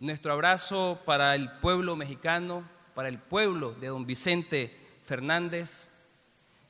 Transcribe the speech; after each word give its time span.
Nuestro 0.00 0.32
abrazo 0.32 0.98
para 1.04 1.34
el 1.34 1.50
pueblo 1.58 1.94
mexicano, 1.94 2.66
para 2.94 3.10
el 3.10 3.18
pueblo 3.18 3.72
de 3.72 3.88
don 3.88 4.06
Vicente 4.06 4.74
Fernández. 5.04 5.90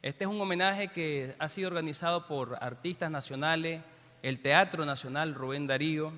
Este 0.02 0.24
es 0.24 0.30
un 0.30 0.40
homenaje 0.40 0.88
que 0.88 1.36
ha 1.38 1.48
sido 1.48 1.68
organizado 1.68 2.26
por 2.26 2.58
artistas 2.60 3.08
nacionales, 3.08 3.82
el 4.24 4.40
Teatro 4.40 4.84
Nacional 4.84 5.32
Rubén 5.32 5.68
Darío 5.68 6.12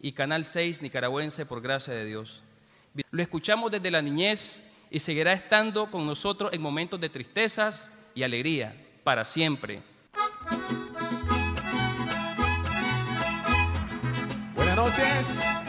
y 0.00 0.12
Canal 0.12 0.44
6 0.44 0.82
Nicaragüense 0.82 1.44
por 1.44 1.60
gracia 1.60 1.92
de 1.92 2.04
Dios. 2.04 2.44
Lo 3.10 3.20
escuchamos 3.20 3.72
desde 3.72 3.90
la 3.90 4.00
niñez 4.00 4.64
y 4.92 5.00
seguirá 5.00 5.32
estando 5.32 5.90
con 5.90 6.06
nosotros 6.06 6.52
en 6.52 6.62
momentos 6.62 7.00
de 7.00 7.08
tristezas 7.08 7.90
y 8.14 8.22
alegría, 8.22 8.76
para 9.02 9.24
siempre. 9.24 9.82
Buenas 14.54 14.76
noches. 14.76 15.61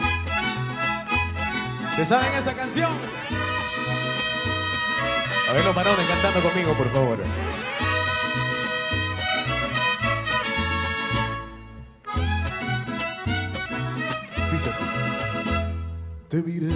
¿Se 1.96 2.04
saben 2.04 2.34
esa 2.34 2.52
canción? 2.54 2.90
A 5.48 5.52
ver 5.52 5.64
los 5.64 5.74
varones 5.74 6.06
cantando 6.08 6.40
conmigo, 6.40 6.74
por 6.74 6.90
favor. 6.90 7.18
Dice 14.50 14.70
así. 14.70 14.84
Te 16.28 16.42
miré, 16.42 16.72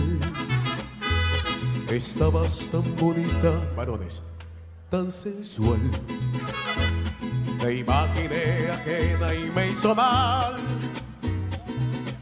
estabas 1.90 2.68
tan 2.70 2.84
bonita, 2.96 3.60
varones, 3.76 4.22
tan 4.88 5.10
sensual. 5.10 5.80
Te 7.58 7.74
imaginé 7.74 8.70
ajena 8.70 9.34
y 9.34 9.50
me 9.50 9.70
hizo 9.70 9.96
mal. 9.96 10.58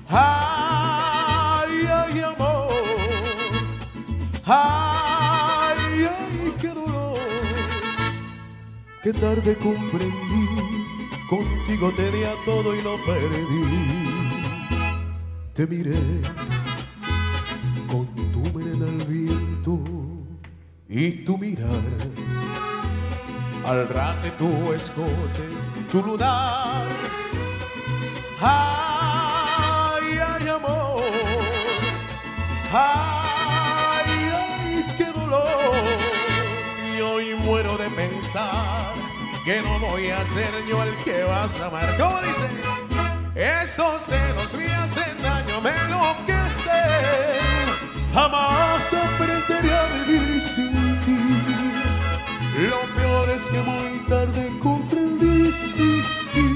Ay, 0.08 0.85
Ay, 4.46 6.06
ay, 6.08 6.54
qué 6.60 6.68
dolor. 6.68 7.18
Qué 9.02 9.12
tarde 9.12 9.56
comprendí. 9.56 10.46
Contigo 11.28 11.90
tenía 11.96 12.32
todo 12.44 12.76
y 12.76 12.82
lo 12.82 12.96
perdí. 13.04 14.06
Te 15.52 15.66
miré 15.66 15.98
con 17.90 18.06
tu 18.30 18.42
melena 18.56 18.86
al 18.86 19.04
viento 19.06 19.80
y 20.88 21.24
tu 21.24 21.36
mirar 21.38 21.82
al 23.64 23.88
ras 23.88 24.28
tu 24.38 24.72
escote, 24.72 25.42
tu 25.90 26.02
lunar. 26.02 26.86
Ay, 28.40 30.18
ay, 30.18 30.48
amor. 30.48 31.02
Ay, 32.72 33.15
que 39.44 39.62
no 39.62 39.78
voy 39.78 40.10
a 40.10 40.24
ser 40.24 40.50
yo 40.68 40.82
el 40.82 40.96
que 41.04 41.22
vas 41.24 41.60
a 41.60 41.66
amar. 41.66 41.96
¿Cómo 41.96 42.20
dice? 42.20 42.48
Esos 43.34 44.02
celos 44.02 44.54
me 44.54 44.66
hacen 44.66 45.22
daño, 45.22 45.60
me 45.60 45.70
enloquecen. 45.70 46.72
Jamás 48.12 48.92
aprenderé 48.92 49.72
a 49.72 49.86
vivir 49.94 50.40
sin 50.40 51.00
ti. 51.00 51.18
Lo 52.70 52.80
peor 52.96 53.30
es 53.30 53.48
que 53.48 53.60
muy 53.60 53.98
tarde 54.08 54.50
comprendí, 54.62 55.52
sí, 55.52 56.02
sí. 56.32 56.48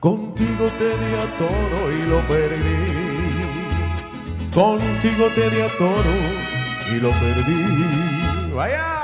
Contigo 0.00 0.70
tenía 0.78 1.24
todo 1.36 1.92
y 1.92 2.02
lo 2.06 2.20
perdí. 2.28 2.82
Contigo 4.54 5.26
tenía 5.34 5.68
todo 5.76 6.14
y 6.90 7.00
lo 7.00 7.10
perdí. 7.10 8.54
Vaya. 8.54 8.97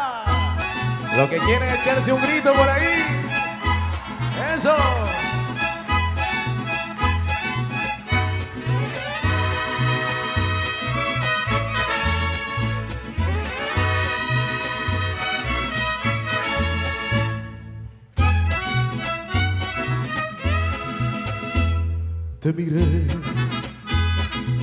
Lo 1.16 1.30
que 1.30 1.38
quieren 1.38 1.68
es 1.68 1.80
echarse 1.80 2.12
un 2.12 2.20
grito 2.20 2.52
por 2.52 2.68
ahí. 2.68 3.04
Eso. 4.52 4.74
Te 22.40 22.52
miré, 22.52 23.06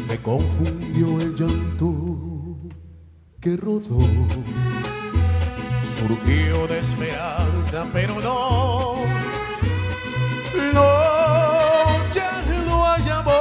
me 0.07 0.17
confundió 0.17 1.19
el 1.19 1.33
llanto 1.33 2.71
que 3.39 3.57
rodó. 3.57 3.97
Surgió 6.11 6.67
de 6.67 6.79
esperanza, 6.79 7.85
pero 7.93 8.15
no, 8.19 9.05
no, 10.73 12.11
ya 12.13 12.43
no 12.65 12.85
hay 12.85 13.07
amor, 13.07 13.33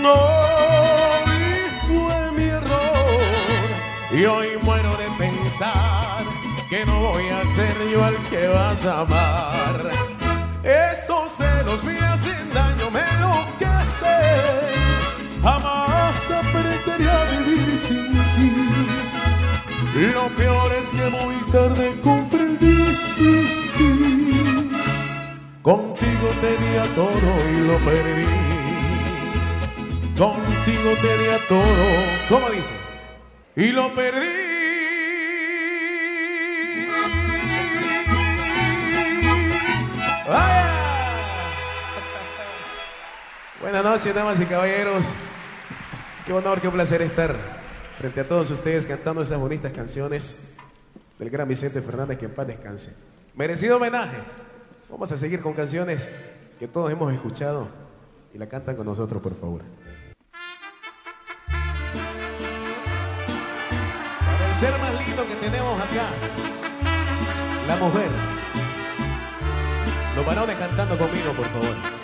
no, 0.00 0.16
y 1.26 1.88
fue 1.88 2.32
mi 2.36 2.44
error. 2.44 3.68
Y 4.12 4.24
hoy 4.26 4.46
muero 4.62 4.96
de 4.96 5.10
pensar 5.18 6.22
que 6.70 6.86
no 6.86 7.00
voy 7.00 7.28
a 7.30 7.44
ser 7.46 7.76
yo 7.92 8.04
al 8.04 8.16
que 8.30 8.46
vas 8.46 8.86
a 8.86 9.00
amar. 9.00 9.90
Esos 10.62 11.32
celos 11.32 11.82
me 11.82 11.98
hacen 11.98 12.48
daño, 12.54 12.92
me 12.92 13.00
enloquecen. 13.00 14.06
Jamás 15.42 16.30
aprenderé 16.30 17.10
a 17.10 17.24
vivir 17.24 17.76
sin 17.76 18.12
ti. 18.36 18.72
Lo 20.14 20.26
peor 20.30 20.71
que 21.02 21.10
muy 21.10 21.34
tarde 21.50 22.00
comprendí, 22.00 22.94
sí, 22.94 23.48
sí. 23.76 24.70
Contigo 25.62 26.28
tenía 26.40 26.84
todo 26.94 27.50
y 27.50 27.56
lo 27.66 27.76
perdí. 27.78 28.26
Contigo 30.16 30.94
tenía 31.00 31.38
todo, 31.48 31.66
¿cómo 32.28 32.48
dice? 32.50 32.74
Y 33.56 33.72
lo 33.72 33.92
perdí. 33.94 34.28
¡Vaya! 40.28 40.70
Buenas 43.60 43.82
noches, 43.84 44.14
damas 44.14 44.38
y 44.40 44.46
caballeros. 44.46 45.06
Qué 46.26 46.32
honor, 46.32 46.60
qué 46.60 46.70
placer 46.70 47.02
estar 47.02 47.34
frente 47.98 48.20
a 48.20 48.28
todos 48.28 48.50
ustedes 48.50 48.86
cantando 48.86 49.22
esas 49.22 49.38
bonitas 49.38 49.72
canciones 49.72 50.52
del 51.22 51.30
gran 51.30 51.46
Vicente 51.46 51.80
Fernández, 51.80 52.18
que 52.18 52.24
en 52.24 52.34
paz 52.34 52.48
descanse. 52.48 52.92
Merecido 53.36 53.76
homenaje. 53.76 54.16
Vamos 54.90 55.12
a 55.12 55.16
seguir 55.16 55.40
con 55.40 55.52
canciones 55.52 56.08
que 56.58 56.66
todos 56.66 56.90
hemos 56.90 57.12
escuchado 57.14 57.68
y 58.34 58.38
la 58.38 58.48
cantan 58.48 58.74
con 58.74 58.86
nosotros, 58.86 59.22
por 59.22 59.32
favor. 59.36 59.62
Para 64.18 64.48
el 64.48 64.54
ser 64.56 64.76
más 64.80 65.06
lindo 65.06 65.24
que 65.28 65.36
tenemos 65.36 65.80
acá, 65.80 66.08
la 67.68 67.76
mujer. 67.76 68.10
Los 70.16 70.26
varones 70.26 70.56
cantando 70.56 70.98
conmigo, 70.98 71.32
por 71.34 71.46
favor. 71.46 72.01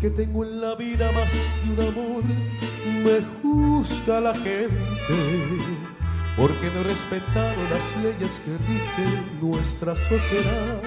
Porque 0.00 0.10
tengo 0.14 0.44
en 0.44 0.60
la 0.60 0.76
vida 0.76 1.10
más 1.10 1.32
de 1.32 1.72
un 1.72 1.88
amor, 1.88 2.22
me 3.02 3.20
juzga 3.42 4.20
la 4.20 4.32
gente. 4.32 4.78
Porque 6.36 6.70
no 6.72 6.82
he 6.82 6.84
respetado 6.84 7.56
las 7.68 7.96
leyes 8.04 8.40
que 8.44 8.52
rigen 8.58 9.40
nuestra 9.40 9.96
sociedad. 9.96 10.80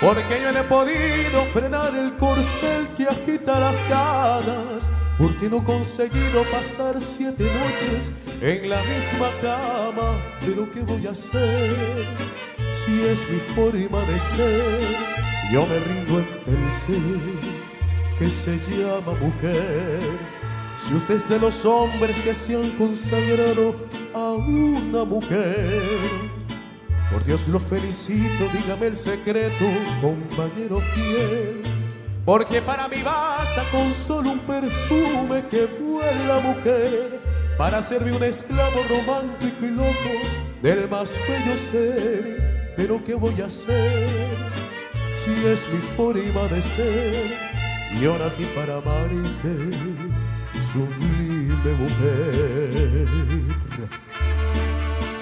Porque 0.00 0.40
yo 0.40 0.50
no 0.50 0.60
he 0.60 0.62
podido 0.62 1.44
frenar 1.52 1.94
el 1.94 2.16
corcel 2.16 2.88
que 2.96 3.04
agita 3.04 3.60
las 3.60 3.76
canas. 3.82 4.90
Porque 5.18 5.50
no 5.50 5.58
he 5.58 5.64
conseguido 5.64 6.42
pasar 6.50 6.98
siete 7.02 7.44
noches 7.44 8.12
en 8.40 8.70
la 8.70 8.80
misma 8.84 9.28
cama. 9.42 10.24
Pero 10.40 10.72
¿qué 10.72 10.80
voy 10.80 11.06
a 11.06 11.10
hacer 11.10 12.06
si 12.72 13.02
es 13.02 13.28
mi 13.28 13.38
forma 13.54 14.00
de 14.06 14.18
ser? 14.18 14.80
Yo 15.52 15.66
me 15.66 15.78
rindo 15.80 16.16
ante 16.16 16.50
el 16.50 16.70
ser 16.70 17.71
que 18.22 18.30
se 18.30 18.56
llama 18.70 19.18
mujer. 19.20 20.00
Si 20.76 20.94
usted 20.94 21.16
es 21.16 21.28
de 21.28 21.40
los 21.40 21.64
hombres 21.64 22.20
que 22.20 22.32
se 22.32 22.54
han 22.54 22.70
consagrado 22.78 23.74
a 24.14 24.34
una 24.34 25.04
mujer, 25.04 25.82
por 27.10 27.24
Dios 27.24 27.48
lo 27.48 27.58
felicito, 27.58 28.44
dígame 28.52 28.86
el 28.86 28.96
secreto, 28.96 29.64
compañero 30.00 30.80
fiel. 30.94 31.62
Porque 32.24 32.62
para 32.62 32.86
mí 32.86 33.02
basta 33.02 33.64
con 33.72 33.92
solo 33.92 34.30
un 34.30 34.38
perfume 34.38 35.42
que 35.50 35.66
vuela 35.82 36.38
mujer 36.38 37.20
para 37.58 37.82
serme 37.82 38.12
un 38.12 38.22
esclavo 38.22 38.84
romántico 38.88 39.66
y 39.66 39.70
loco 39.70 40.12
del 40.62 40.88
más 40.88 41.12
bello 41.26 41.56
ser, 41.56 42.72
pero 42.76 43.02
¿qué 43.04 43.14
voy 43.14 43.40
a 43.40 43.46
hacer 43.46 44.08
si 45.12 45.44
es 45.44 45.68
mi 45.68 45.78
forma 45.96 46.46
de 46.48 46.62
ser? 46.62 47.51
Yo 48.00 48.18
nací 48.18 48.44
para 48.54 48.78
amarte, 48.78 49.70
sublime 50.72 51.72
mujer. 51.78 53.08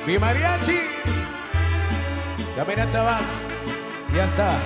Mi 0.07 0.19
mariachi, 0.19 0.79
ya 2.57 2.65
mira 2.65 2.89
chaval, 2.91 3.23
ya 4.15 4.25
está. 4.25 4.59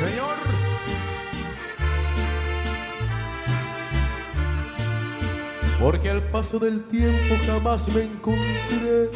señor. 0.00 0.36
Porque 5.78 6.10
al 6.10 6.22
paso 6.30 6.58
del 6.58 6.84
tiempo 6.84 7.36
jamás 7.46 7.88
me 7.94 8.02
encontré 8.02 9.10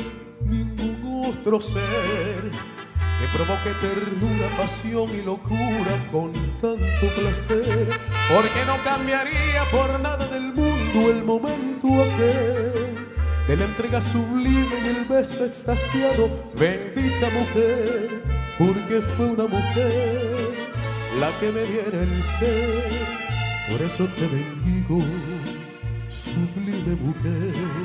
ningún 0.44 1.26
otro 1.26 1.60
ser 1.60 2.50
que 3.20 3.26
provoque 3.36 3.70
ternura, 3.80 4.48
pasión 4.56 5.08
y 5.14 5.22
locura 5.22 6.08
con 6.10 6.32
tanto 6.60 7.06
placer. 7.16 7.88
Porque 8.28 8.64
no 8.66 8.82
cambiaría 8.84 9.64
por 9.70 10.00
nada 10.00 10.26
del 10.28 10.52
mundo 10.52 11.10
el 11.10 11.24
momento 11.24 12.02
aquel 12.02 12.94
de 13.46 13.56
la 13.56 13.64
entrega 13.64 14.00
sublime 14.00 14.74
y 14.84 14.88
el 14.88 15.04
beso 15.04 15.44
extasiado. 15.44 16.30
Bendita 16.58 17.30
mujer, 17.30 18.22
porque 18.58 19.00
fue 19.00 19.26
una 19.26 19.46
mujer 19.46 20.54
la 21.20 21.30
que 21.38 21.52
me 21.52 21.62
diera 21.62 22.02
el 22.02 22.22
ser. 22.22 22.90
Por 23.70 23.82
eso 23.82 24.06
te 24.16 24.26
bendigo, 24.26 24.98
sublime 26.08 26.96
mujer. 26.96 27.83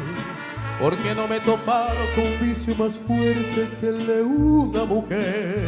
Porque 0.81 1.14
no 1.14 1.28
me 1.28 1.38
he 1.38 1.40
topado 1.40 1.98
con 2.16 2.48
vicio 2.48 2.74
más 2.76 2.98
fuerte 2.98 3.68
que 3.80 3.88
el 3.88 4.08
de 4.08 4.22
una 4.22 4.86
mujer. 4.86 5.66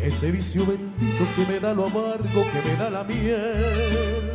Ese 0.00 0.30
vicio 0.30 0.64
bendito 0.64 1.26
que 1.36 1.44
me 1.46 1.60
da 1.60 1.74
lo 1.74 1.86
amargo, 1.86 2.44
que 2.52 2.68
me 2.68 2.76
da 2.76 2.90
la 2.90 3.04
miel. 3.04 4.32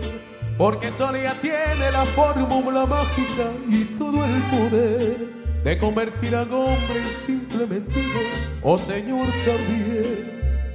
Porque 0.58 0.92
solo 0.92 1.18
ella 1.18 1.36
tiene 1.42 1.92
la 1.92 2.06
fórmula 2.06 2.86
mágica 2.86 3.52
y 3.68 3.86
todo 3.98 4.24
el 4.24 4.42
poder 4.44 5.18
de 5.64 5.78
convertir 5.80 6.36
a 6.36 6.44
hombre 6.44 7.00
en 7.00 7.10
simple 7.10 7.66
mendigo, 7.66 8.20
oh 8.62 8.78
Señor 8.78 9.28
también 9.46 10.34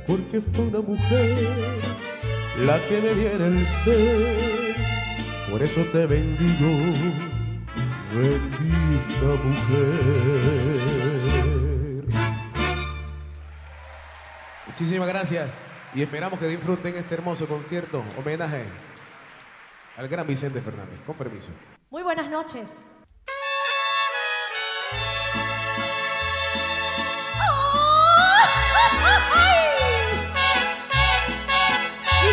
porque 0.09 0.41
fue 0.41 0.65
una 0.65 0.81
mujer 0.81 1.37
la 2.65 2.83
que 2.87 3.01
me 3.01 3.13
diera 3.13 3.47
el 3.47 3.67
ser. 3.67 4.75
Por 5.51 5.63
eso 5.63 5.83
te 5.93 6.07
bendigo, 6.07 6.71
bendita 8.15 9.31
mujer. 9.45 10.89
Muchísimas 14.67 15.09
gracias 15.09 15.55
y 15.95 16.03
esperamos 16.03 16.39
que 16.39 16.47
disfruten 16.47 16.95
este 16.97 17.15
hermoso 17.15 17.47
concierto, 17.47 18.05
homenaje 18.17 18.65
al 19.97 20.09
gran 20.09 20.27
Vicente 20.27 20.61
Fernández. 20.61 21.01
Con 21.07 21.17
permiso. 21.17 21.51
Muy 21.91 22.03
buenas 22.03 22.31
noches. 22.31 22.69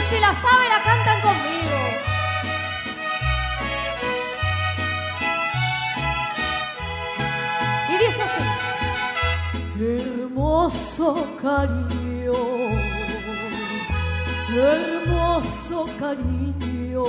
si 0.10 0.19
la 0.19 0.33
sabe, 0.33 0.69
la 0.69 0.83
cantan 0.83 1.22
conmigo. 1.22 1.64
Hermoso 10.45 11.27
cariño, 11.42 12.33
hermoso 14.53 15.88
cariño, 16.00 17.03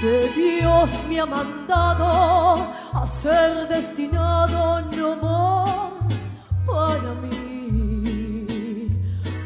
que 0.00 0.32
Dios 0.34 0.90
me 1.08 1.20
ha 1.20 1.26
mandado 1.26 2.66
a 2.92 3.06
ser 3.06 3.68
destinado 3.68 4.80
no 4.96 5.14
más 5.22 6.28
para 6.66 7.14
mí 7.22 8.88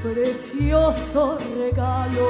precioso 0.02 1.36
regalo, 1.58 2.28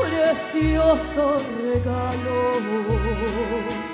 precioso 0.00 1.38
regalo. 1.60 3.89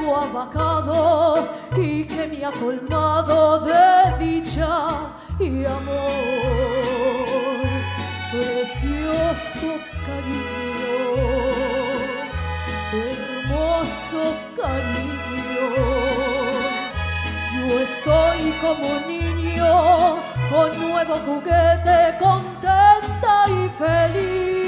Cielo 0.00 0.16
ha 0.16 0.26
bajado 0.26 1.48
y 1.76 2.04
que 2.04 2.26
me 2.26 2.44
ha 2.44 2.52
colmado 2.52 3.60
de 3.60 4.24
dicha 4.24 4.68
y 5.38 5.64
amor. 5.64 6.00
Precioso 8.30 9.74
cariño, 10.06 10.96
hermoso 12.92 14.22
cariño 14.56 15.20
yo 17.52 17.80
estoy 17.80 18.52
como 18.60 18.88
niño 19.06 20.16
con 20.50 20.80
nuevo 20.80 21.14
juguete, 21.26 22.16
contenta 22.18 23.46
y 23.48 23.68
feliz. 23.78 24.59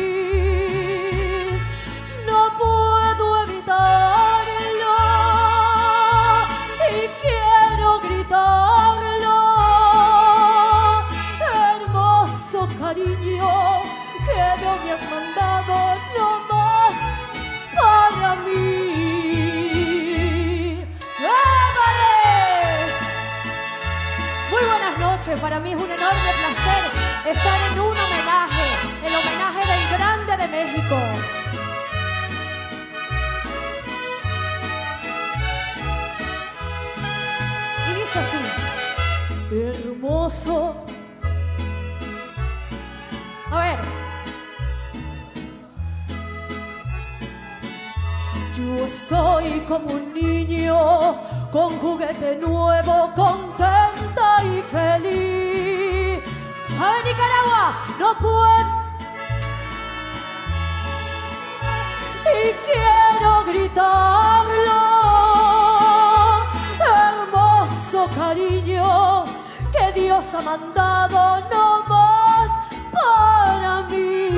Para 25.43 25.59
mí 25.59 25.73
es 25.73 25.77
un 25.77 25.91
enorme 25.91 26.31
placer 26.39 27.35
estar 27.35 27.59
en 27.73 27.81
un 27.81 27.89
homenaje, 27.89 28.63
el 29.05 29.13
homenaje 29.13 29.59
del 29.73 29.99
Grande 29.99 30.37
de 30.37 30.47
México. 30.47 30.97
Y 37.89 37.95
dice 37.95 38.19
así, 38.21 38.43
hermoso. 39.91 40.87
A 43.51 43.59
ver. 43.59 43.79
Yo 48.57 48.87
estoy 48.87 49.61
como 49.67 49.93
un 49.93 50.15
niño 50.15 51.17
con 51.51 51.77
juguete 51.81 52.37
nuevo, 52.37 53.11
contenta 53.17 53.82
y 54.45 54.63
feliz. 54.63 56.21
A 56.81 57.03
Nicaragua, 57.05 57.65
no 57.99 58.19
puedo. 58.19 58.83
Y 62.25 62.53
quiero 62.67 63.45
gritarlo, 63.45 64.81
hermoso 66.81 68.09
cariño 68.17 69.25
que 69.73 70.01
Dios 70.01 70.35
ha 70.35 70.41
mandado 70.41 71.41
no 71.51 71.83
más 71.89 72.51
para 72.93 73.83
mí. 73.83 74.29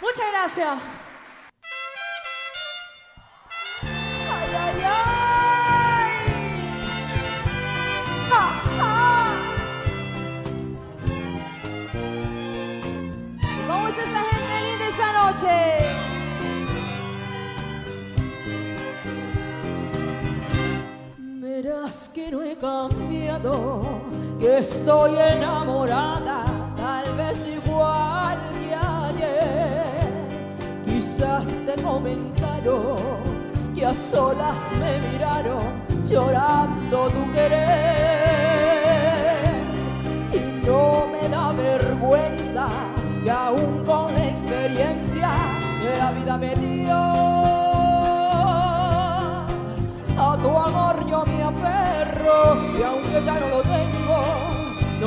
Muchas 0.00 0.26
gracias. 0.32 0.99
Que 24.38 24.58
estoy 24.58 25.16
enamorada, 25.16 26.44
tal 26.76 27.16
vez 27.16 27.38
igual 27.48 28.38
que 28.52 28.74
ayer 28.74 29.90
te 31.66 31.82
comentaron 31.82 32.96
que 33.74 33.86
a 33.86 33.94
solas 34.12 34.60
me 34.78 35.10
miraron 35.10 35.82
llorando 36.04 37.08
tu 37.08 37.32
querer. 37.32 37.69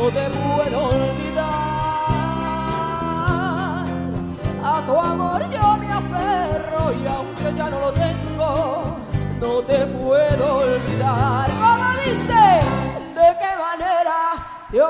No 0.03 0.09
te 0.11 0.29
puedo 0.31 0.83
olvidar. 0.89 1.45
A 4.65 4.83
tu 4.85 4.99
amor 4.99 5.49
yo 5.49 5.77
me 5.77 5.91
aferro 5.91 6.91
y 6.91 7.07
aunque 7.07 7.53
ya 7.55 7.69
no 7.69 7.79
lo 7.79 7.91
tengo, 7.93 8.97
no 9.39 9.61
te 9.61 9.85
puedo 9.85 10.57
olvidar. 10.57 11.49
Como 11.51 11.89
dice, 12.03 12.43
¿de 13.15 13.27
qué 13.39 13.51
manera 13.65 14.17
te 14.71 14.81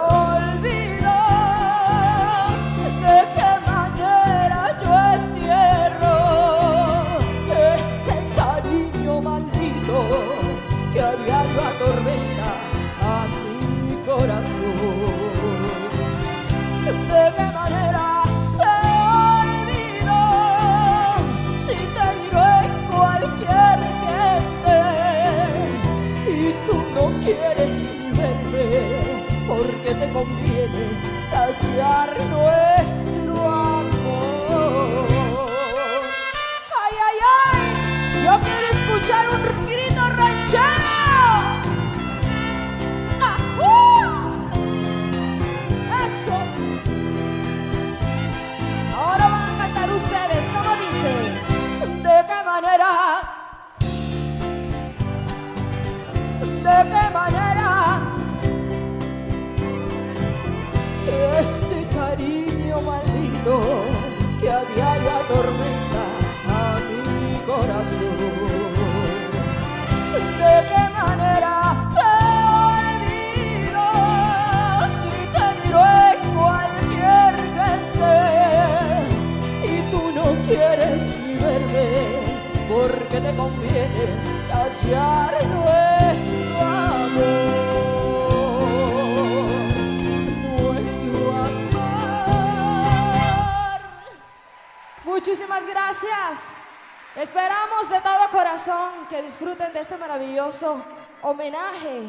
de 97.93 98.01
todo 98.01 98.31
corazón 98.31 99.05
que 99.07 99.21
disfruten 99.21 99.71
de 99.71 99.81
este 99.81 99.97
maravilloso 99.97 100.81
homenaje 101.21 102.01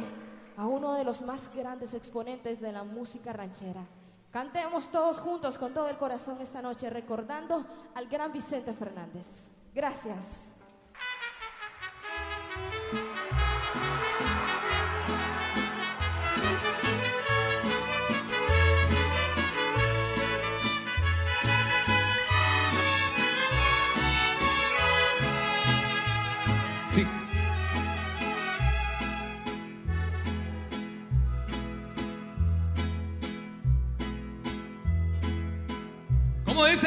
a 0.57 0.67
uno 0.67 0.95
de 0.95 1.05
los 1.05 1.21
más 1.21 1.51
grandes 1.55 1.93
exponentes 1.93 2.59
de 2.63 2.73
la 2.73 2.85
música 2.85 3.35
ranchera. 3.35 3.85
Cantemos 4.31 4.89
todos 4.89 5.19
juntos 5.19 5.59
con 5.59 5.75
todo 5.75 5.91
el 5.91 5.99
corazón 5.99 6.41
esta 6.41 6.63
noche 6.63 6.89
recordando 6.89 7.67
al 7.95 8.07
gran 8.07 8.33
Vicente 8.33 8.73
Fernández. 8.73 9.51
Gracias. 9.75 10.54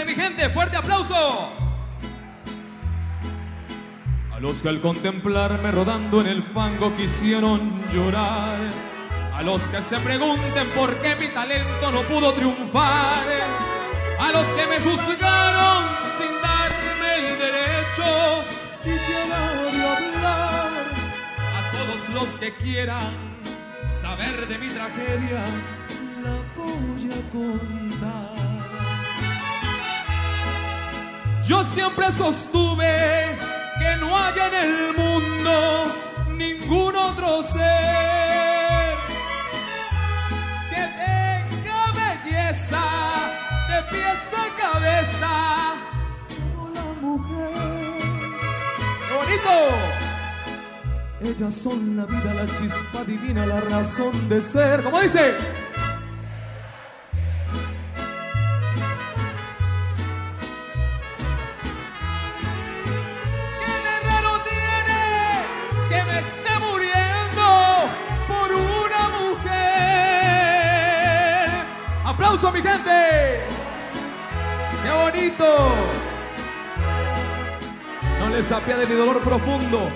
Mi 0.06 0.14
gente, 0.14 0.50
fuerte 0.50 0.78
aplauso. 0.78 1.52
A 4.32 4.40
los 4.40 4.62
que 4.62 4.70
al 4.70 4.80
contemplarme 4.80 5.72
rodando 5.72 6.22
en 6.22 6.28
el 6.28 6.44
fango 6.44 6.96
quisieron 6.96 7.82
llorar. 7.92 8.60
A 9.34 9.42
los 9.42 9.64
que 9.70 9.82
se 9.82 9.98
pregunten 10.00 10.70
por 10.76 10.96
qué 11.02 11.16
mi 11.16 11.28
talento 11.30 11.92
no 11.92 12.02
pudo 12.04 12.34
triunfar. 12.34 13.26
A 14.20 14.32
los 14.32 14.46
que 14.54 14.68
me 14.68 14.80
juzgaron 14.80 15.84
sin 16.18 16.42
darme 16.42 17.16
el 17.18 17.40
derecho 17.40 18.44
siquiera 18.66 19.52
de 19.54 19.88
hablar. 19.88 20.72
A 21.58 21.72
todos 21.72 22.10
los 22.10 22.38
que 22.38 22.54
quieran 22.54 23.14
saber 23.88 24.48
de 24.48 24.58
mi 24.60 24.70
tragedia, 24.70 25.44
la 26.24 26.36
voy 26.56 27.12
a 27.12 27.32
contar. 27.32 28.77
Yo 31.48 31.64
siempre 31.64 32.12
sostuve 32.12 33.38
que 33.80 33.96
no 34.02 34.18
hay 34.18 34.34
en 34.38 34.54
el 34.54 34.98
mundo 34.98 35.96
ningún 36.36 36.94
otro 36.94 37.42
ser 37.42 38.96
que 40.70 40.76
tenga 40.76 41.92
belleza 41.94 42.84
de 43.70 43.82
pies 43.90 44.20
a 44.36 44.46
cabeza 44.62 45.34
como 46.36 46.70
la 46.70 46.84
mujer. 47.00 47.54
¡Qué 49.08 49.14
bonito! 49.16 49.56
Ellas 51.22 51.54
son 51.54 51.96
la 51.96 52.06
vida, 52.06 52.34
la 52.34 52.46
chispa 52.58 53.06
divina, 53.06 53.46
la 53.46 53.62
razón 53.62 54.28
de 54.28 54.42
ser. 54.42 54.84
¿Cómo 54.84 55.00
dice? 55.00 55.34
Mi 72.58 72.64
gente! 72.64 73.40
¡Qué 74.84 74.92
bonito! 74.92 75.46
No 78.20 78.30
les 78.30 78.52
apiade 78.52 78.86
mi 78.88 78.96
dolor 78.96 79.22
profundo. 79.22 79.90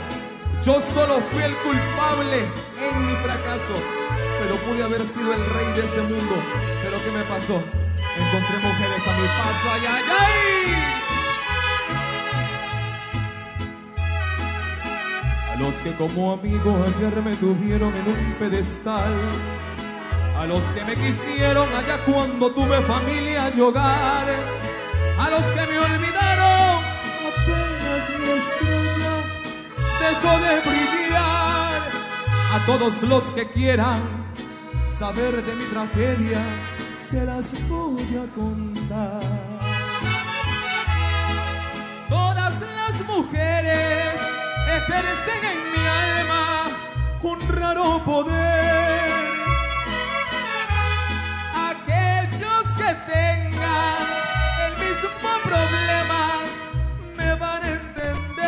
Yo 0.62 0.80
solo 0.80 1.22
fui 1.32 1.44
el 1.44 1.56
culpable 1.58 2.46
en 2.78 3.08
mi 3.08 3.16
fracaso. 3.16 3.74
Pero 4.40 4.56
pude 4.58 4.84
haber 4.84 5.06
sido 5.08 5.34
el 5.34 5.44
rey 5.46 5.74
de 5.76 5.82
este 5.86 6.02
mundo. 6.02 6.36
Pero 6.84 6.98
¿qué 7.04 7.12
me 7.12 7.24
pasó? 7.24 7.62
Encontré 8.18 8.58
mujeres 8.58 9.08
a 9.08 9.18
mi 9.18 9.28
paso. 9.28 9.68
¡Ay, 9.74 9.82
ay, 9.88 10.04
ay! 10.20 10.32
A 15.52 15.56
los 15.58 15.76
que 15.82 15.92
como 15.94 16.34
amigo 16.34 16.86
ayer 16.88 17.22
me 17.24 17.36
tuvieron 17.36 17.94
en 17.96 18.08
un 18.08 18.36
pedestal. 18.40 19.14
A 20.42 20.48
los 20.48 20.72
que 20.72 20.84
me 20.84 20.96
quisieron 20.96 21.70
allá 21.76 22.04
cuando 22.04 22.50
tuve 22.50 22.82
familia 22.82 23.52
y 23.56 23.62
hogar. 23.62 24.28
A 25.20 25.30
los 25.30 25.46
que 25.52 25.68
me 25.68 25.78
olvidaron 25.78 26.84
apenas 27.30 28.10
mi 28.20 28.32
estrella 28.40 29.14
dejó 30.02 30.40
de 30.40 30.60
brillar. 30.62 31.82
A 32.56 32.66
todos 32.66 33.04
los 33.04 33.32
que 33.34 33.46
quieran 33.50 34.02
saber 34.84 35.46
de 35.46 35.54
mi 35.54 35.66
tragedia, 35.66 36.42
se 36.96 37.24
las 37.24 37.54
voy 37.70 38.02
a 38.18 38.26
contar. 38.34 39.22
Todas 42.10 42.62
las 42.62 43.08
mujeres 43.08 44.20
ejercen 44.68 45.42
en 45.54 45.60
mi 45.72 45.86
alma 45.88 46.64
un 47.22 47.40
raro 47.48 48.02
poder. 48.04 49.21
Problema 55.44 56.40
me 57.18 57.36
van 57.36 57.64
a 57.64 57.68
entender. 57.68 58.42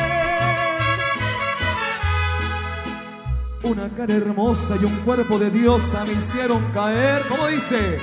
Una 3.64 3.90
cara 3.90 4.14
hermosa 4.14 4.76
y 4.82 4.86
un 4.86 4.96
cuerpo 4.98 5.40
de 5.40 5.50
diosa 5.50 6.06
me 6.06 6.14
hicieron 6.14 6.62
caer. 6.74 7.28
¿Cómo 7.28 7.48
dice? 7.48 8.00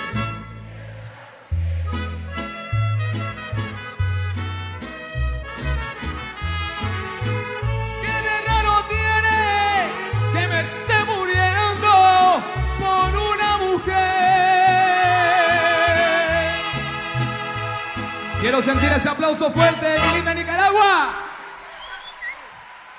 Sentir 18.73 18.93
ese 18.93 19.09
aplauso 19.09 19.50
fuerte 19.50 19.85
de 19.85 20.23
mi 20.23 20.35
Nicaragua. 20.41 21.12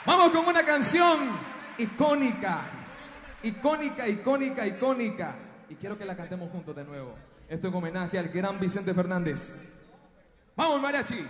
Vamos 0.05 0.31
con 0.31 0.45
una 0.45 0.65
canción 0.65 1.19
icónica, 1.77 2.61
icónica, 3.43 4.05
icónica, 4.07 4.67
icónica. 4.67 5.35
Y 5.69 5.75
quiero 5.75 5.97
que 5.97 6.03
la 6.03 6.17
cantemos 6.17 6.51
juntos 6.51 6.75
de 6.75 6.83
nuevo. 6.83 7.15
Esto 7.47 7.69
en 7.69 7.73
homenaje 7.73 8.19
al 8.19 8.27
gran 8.27 8.59
Vicente 8.59 8.93
Fernández. 8.93 9.69
Vamos, 10.57 10.81
mariachi. 10.81 11.25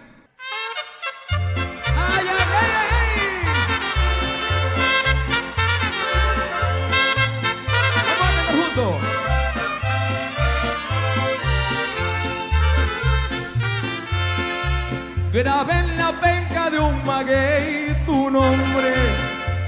Grabé 15.34 15.80
en 15.80 15.98
la 15.98 16.12
penca 16.20 16.70
de 16.70 16.78
un 16.78 17.06
maguey 17.06 17.96
tu 18.06 18.30
nombre, 18.30 18.94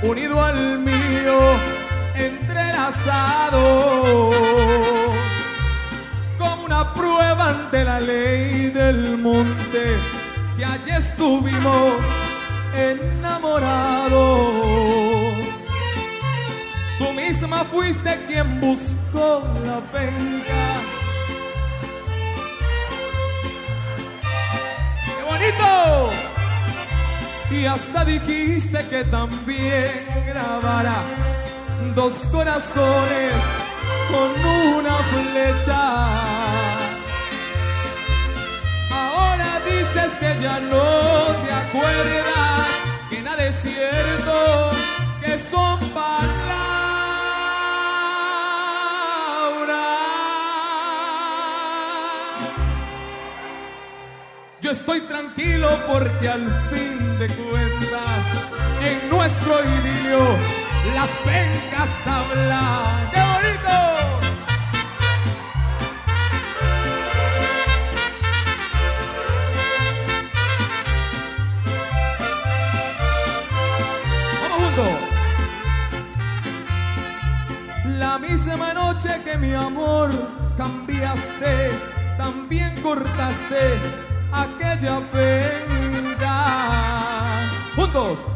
unido 0.02 0.44
al 0.44 0.80
mío, 0.80 1.40
entrelazados, 2.16 4.36
como 6.38 6.66
una 6.66 6.94
prueba 6.94 7.52
ante 7.52 7.86
la 7.86 8.02
ley 8.02 8.72
del 8.72 9.18
monte, 9.18 9.96
que 10.58 10.66
allí 10.66 10.92
estuvimos 10.92 11.96
enamorados. 12.76 14.20
Tú 17.00 17.14
misma 17.14 17.64
fuiste 17.64 18.20
quien 18.28 18.60
buscó 18.60 19.42
la 19.66 19.80
penca. 19.94 20.93
Y 27.64 27.66
hasta 27.66 28.04
dijiste 28.04 28.80
que 28.90 29.04
también 29.06 30.06
grabara 30.26 31.04
dos 31.96 32.28
corazones 32.30 33.34
con 34.10 34.32
una 34.76 34.98
flecha. 34.98 36.08
Ahora 38.92 39.62
dices 39.66 40.18
que 40.20 40.42
ya 40.42 40.60
no 40.60 41.36
te 41.44 41.52
acuerdas, 41.54 42.68
que 43.10 43.22
nada 43.22 43.46
es 43.46 43.62
cierto, 43.62 44.72
que 45.24 45.38
son 45.38 45.80
palabras. 45.92 46.53
Estoy 54.74 55.02
tranquilo 55.02 55.70
porque 55.88 56.28
al 56.28 56.50
fin 56.72 57.20
de 57.20 57.28
cuentas, 57.28 58.26
en 58.82 59.08
nuestro 59.08 59.60
idilio, 59.64 60.20
las 60.96 61.12
pencas 61.24 62.08
hablan. 62.08 63.12
¡Qué 63.14 63.22
bonito! 63.34 63.74
La 78.00 78.18
misma 78.18 78.74
noche 78.74 79.22
que 79.24 79.38
mi 79.38 79.54
amor 79.54 80.10
cambiaste, 80.58 81.70
también 82.18 82.82
cortaste 82.82 83.78
aquella 84.34 85.00
penca. 85.12 86.38
Juntos. 87.76 88.28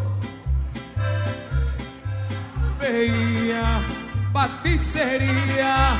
Veía 2.80 3.80
paticería 4.32 5.96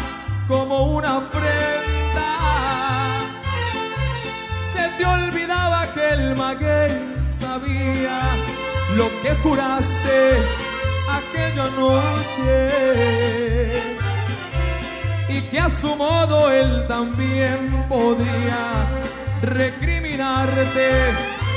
como 0.48 0.96
una 0.98 1.18
ofrenda. 1.18 2.30
Se 4.72 4.88
te 4.98 5.06
olvidaba 5.06 5.92
que 5.94 6.10
el 6.10 6.36
maguey 6.36 7.16
sabía 7.18 8.20
lo 8.96 9.10
que 9.22 9.36
juraste 9.44 10.38
aquella 11.10 11.70
noche 11.72 12.54
y 15.30 15.42
que 15.50 15.60
a 15.60 15.70
su 15.70 15.96
modo 15.96 16.52
él 16.52 16.86
también 16.88 17.86
podría 17.90 18.88
recriminarte 19.42 20.90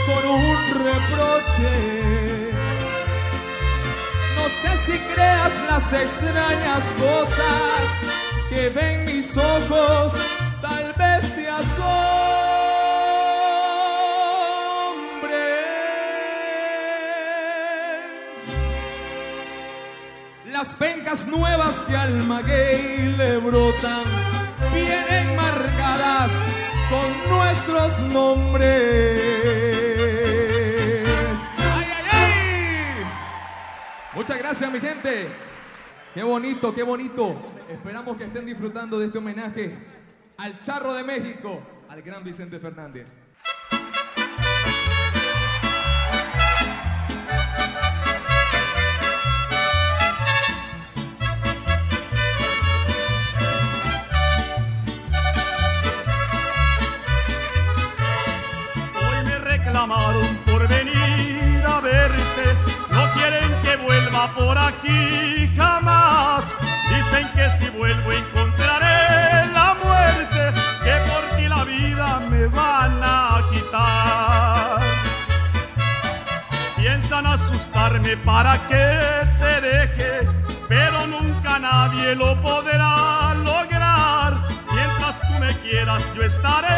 con 0.07 0.31
un 0.31 0.57
reproche. 0.85 2.53
No 4.37 4.45
sé 4.61 4.77
si 4.85 4.99
creas 5.15 5.63
las 5.71 5.93
extrañas 5.93 6.85
cosas 6.99 7.83
que 8.49 8.69
ven 8.71 9.05
mis 9.05 9.37
ojos, 9.37 10.13
tal 10.61 10.93
vez 10.95 11.35
te 11.35 11.49
asombres. 11.49 11.71
Las 20.47 20.75
pencas 20.75 21.27
nuevas 21.27 21.83
que 21.83 21.97
al 21.97 22.15
maguey 22.25 23.15
le 23.17 23.37
brotan 23.39 24.05
vienen 24.73 25.37
marcadas 25.37 26.33
con 26.91 27.29
nuestros 27.29 28.01
nombres. 28.01 28.67
¡Ay, 31.59 31.87
ay, 31.97 32.05
ay! 32.11 33.05
Muchas 34.15 34.39
gracias, 34.39 34.73
mi 34.73 34.81
gente. 34.81 35.29
Qué 36.13 36.23
bonito, 36.25 36.75
qué 36.75 36.83
bonito. 36.83 37.37
Esperamos 37.69 38.17
que 38.17 38.25
estén 38.25 38.45
disfrutando 38.45 38.99
de 38.99 39.07
este 39.07 39.19
homenaje 39.19 39.79
al 40.37 40.59
Charro 40.59 40.93
de 40.95 41.05
México, 41.05 41.61
al 41.89 42.03
gran 42.03 42.25
Vicente 42.25 42.59
Fernández. 42.59 43.15
Para 78.17 78.59
que 78.69 79.01
te 79.39 79.61
deje. 79.61 80.29
Pero 80.69 81.07
nunca 81.07 81.59
nadie 81.59 82.15
lo 82.15 82.41
podrá 82.41 83.35
lograr. 83.35 84.35
Mientras 84.73 85.21
tú 85.21 85.33
me 85.41 85.53
quieras, 85.59 86.03
yo 86.15 86.23
estaré 86.23 86.69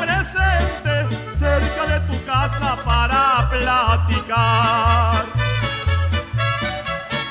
presente 0.00 1.06
cerca 1.30 1.86
de 1.92 2.00
tu 2.08 2.24
casa 2.24 2.76
para 2.84 3.48
platicar. 3.50 5.24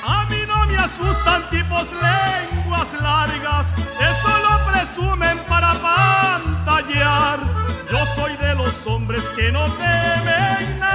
A 0.08 0.26
mí 0.30 0.42
no 0.48 0.66
me 0.68 0.78
asustan 0.78 1.50
tipos 1.50 1.94
lenguas 1.94 2.94
largas, 3.02 3.74
eso 4.00 4.30
lo 4.46 4.72
presumen 4.72 5.40
para 5.48 5.74
pantallar. 5.74 7.40
Yo 7.92 8.06
soy 8.16 8.36
de 8.38 8.56
los 8.56 8.86
hombres 8.88 9.24
que 9.36 9.52
no 9.52 9.66
temen 9.74 10.80
nada 10.80 10.95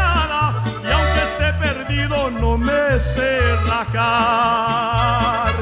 miedo 2.10 2.30
no 2.30 2.58
me 2.58 2.98
sé 3.00 3.40
rajar. 3.66 5.52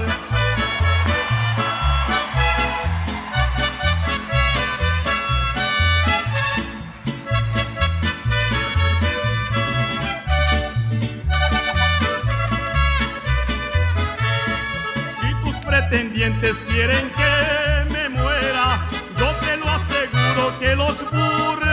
Si 15.21 15.35
tus 15.45 15.57
pretendientes 15.67 16.65
quieren 16.69 17.11
que 17.11 17.93
me 17.93 18.09
muera, 18.09 18.87
yo 19.19 19.31
te 19.45 19.57
lo 19.57 19.69
aseguro 19.69 20.59
que 20.59 20.75
los 20.75 21.03
burros 21.11 21.68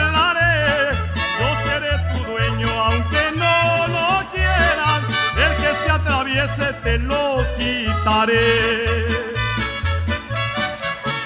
ese 6.46 6.72
te 6.84 6.98
lo 6.98 7.42
quitaré. 7.58 9.06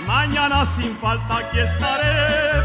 Mañana 0.06 0.64
sin 0.64 0.96
falta 0.96 1.38
aquí 1.38 1.58
estaré 1.58 2.16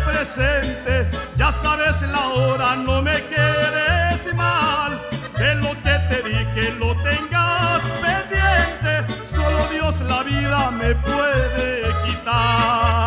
presente, 0.10 1.10
ya 1.36 1.52
sabes 1.52 2.02
la 2.16 2.28
hora, 2.36 2.76
no 2.76 3.02
me 3.02 3.18
quedes 3.34 4.34
mal 4.34 4.92
de 5.38 5.56
lo 5.56 5.72
que 5.84 5.96
te 6.10 6.18
di 6.28 6.40
que 6.56 6.66
lo 6.82 6.90
tengas 7.10 7.82
pendiente, 8.04 8.94
solo 9.36 9.60
Dios 9.74 10.00
la 10.12 10.24
vida 10.24 10.72
me 10.72 10.90
puede 10.96 11.68
quitar. 12.06 13.05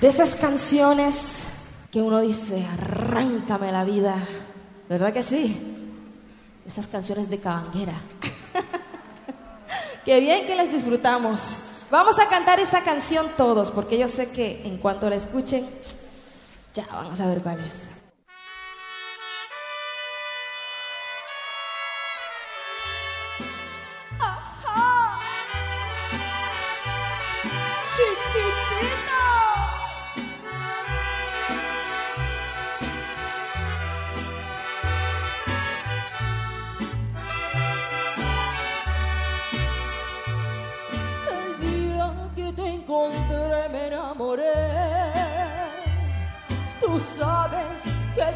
de 0.00 0.08
esas 0.08 0.34
canciones 0.34 1.44
que 1.90 2.00
uno 2.00 2.20
dice, 2.20 2.64
arráncame 2.72 3.70
la 3.70 3.84
vida, 3.84 4.16
¿verdad 4.88 5.12
que 5.12 5.22
sí? 5.22 5.60
Esas 6.66 6.86
canciones 6.86 7.28
de 7.28 7.40
cabanguera. 7.40 7.94
Qué 10.04 10.20
bien 10.20 10.46
que 10.46 10.56
les 10.56 10.72
disfrutamos. 10.72 11.58
Vamos 11.90 12.18
a 12.18 12.28
cantar 12.28 12.60
esta 12.60 12.82
canción 12.82 13.26
todos, 13.36 13.70
porque 13.70 13.98
yo 13.98 14.08
sé 14.08 14.30
que 14.30 14.62
en 14.64 14.78
cuanto 14.78 15.10
la 15.10 15.16
escuchen, 15.16 15.68
ya 16.72 16.86
van 16.86 17.12
a 17.12 17.16
saber 17.16 17.42
cuál 17.42 17.60
es. 17.60 17.90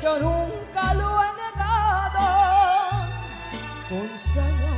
yo 0.05 0.19
nunca 0.19 0.93
lo 1.01 1.09
he 1.23 1.31
negado. 1.45 2.27
Con 3.89 4.09
saña 4.19 4.75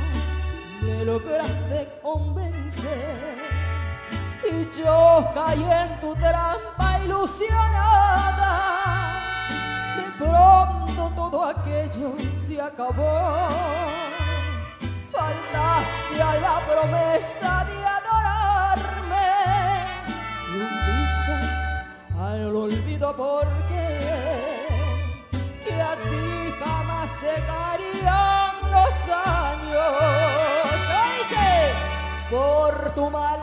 me 0.81 1.03
lograste 1.03 1.79
convencer 2.01 3.35
y 4.49 4.81
yo 4.81 5.29
caí 5.33 5.65
en 5.81 5.99
tu 5.99 6.15
trampa 6.15 6.99
ilusionada. 7.03 8.51
De 9.97 10.05
pronto 10.23 11.01
todo 11.13 11.43
aquello 11.43 12.09
se 12.45 12.61
acabó. 12.61 13.49
Faltaste 15.11 16.21
a 16.21 16.33
la 16.45 16.57
promesa 16.69 17.65
de 17.69 17.77
adorarme 17.97 19.29
y 20.51 20.55
hundiste 20.63 21.35
al 22.17 22.55
olvido 22.55 23.07
porque 23.15 23.76
llegarían 27.21 28.51
los 28.71 28.95
años. 29.09 29.93
¿Qué 30.87 31.01
dice? 31.17 31.47
Por 32.29 32.93
tu 32.93 33.09
maldito 33.09 33.36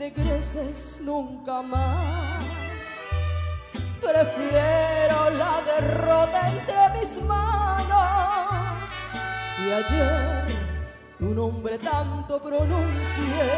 regreses 0.00 0.98
nunca 1.02 1.60
más. 1.60 2.42
Prefiero 4.00 5.28
la 5.42 5.60
derrota 5.72 6.40
entre 6.48 6.82
mis 6.98 7.22
manos. 7.22 8.88
Si 9.54 9.70
ayer 9.70 10.46
tu 11.18 11.26
nombre 11.34 11.76
tanto 11.76 12.40
pronuncié, 12.40 13.50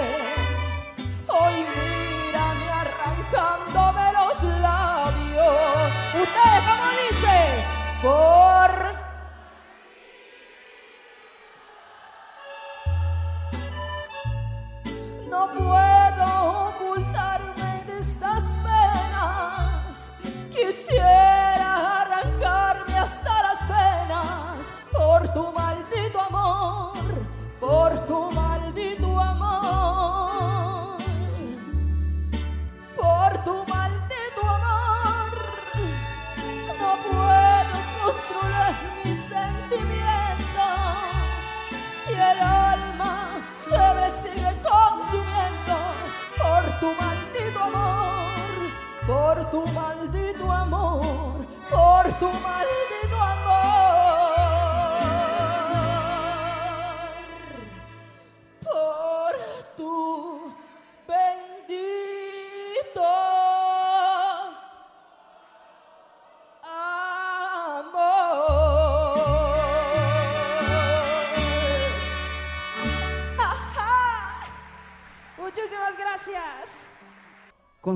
hoy 1.28 1.56
mírame 1.76 2.68
arrancándome 2.82 4.06
los 4.18 4.42
labios. 4.60 5.92
Ustedes, 6.24 6.62
como 6.68 6.86
dice, 7.04 7.38
por 8.02 9.01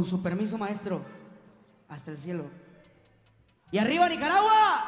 su 0.07 0.23
permiso, 0.23 0.57
maestro, 0.57 1.03
hasta 1.89 2.11
el 2.11 2.19
cielo. 2.19 2.45
¡Y 3.71 3.79
arriba, 3.79 4.09
Nicaragua! 4.09 4.86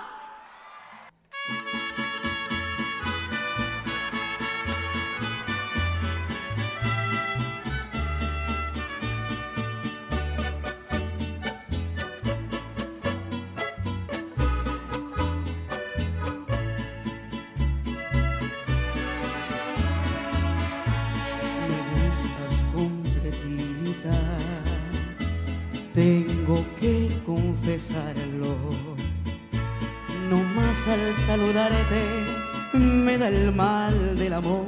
Tengo 26.49 26.65
que 26.81 27.11
confesarlo. 27.27 28.57
No 30.31 30.43
más 30.57 30.89
al 30.89 31.15
saludarte 31.27 32.03
me 32.73 33.19
da 33.19 33.29
el 33.29 33.55
mal 33.55 34.19
del 34.19 34.33
amor. 34.33 34.65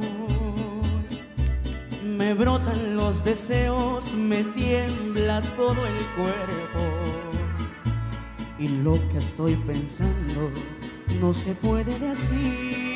Me 2.04 2.34
brotan 2.34 2.96
los 2.96 3.24
deseos, 3.24 4.12
me 4.12 4.44
tiembla 4.44 5.40
todo 5.56 5.86
el 5.86 5.98
cuerpo. 6.16 6.82
Y 8.58 8.68
lo 8.68 8.96
que 9.08 9.18
estoy 9.18 9.56
pensando 9.56 10.50
no 11.18 11.32
se 11.32 11.54
puede 11.54 11.98
decir. 11.98 12.90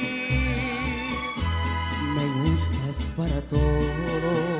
Me 2.14 2.27
gustas 2.42 3.07
para 3.16 3.40
todo, 3.49 4.54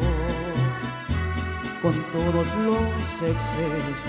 con 1.85 2.03
todos 2.13 2.49
los 2.65 3.23
excesos. 3.31 4.09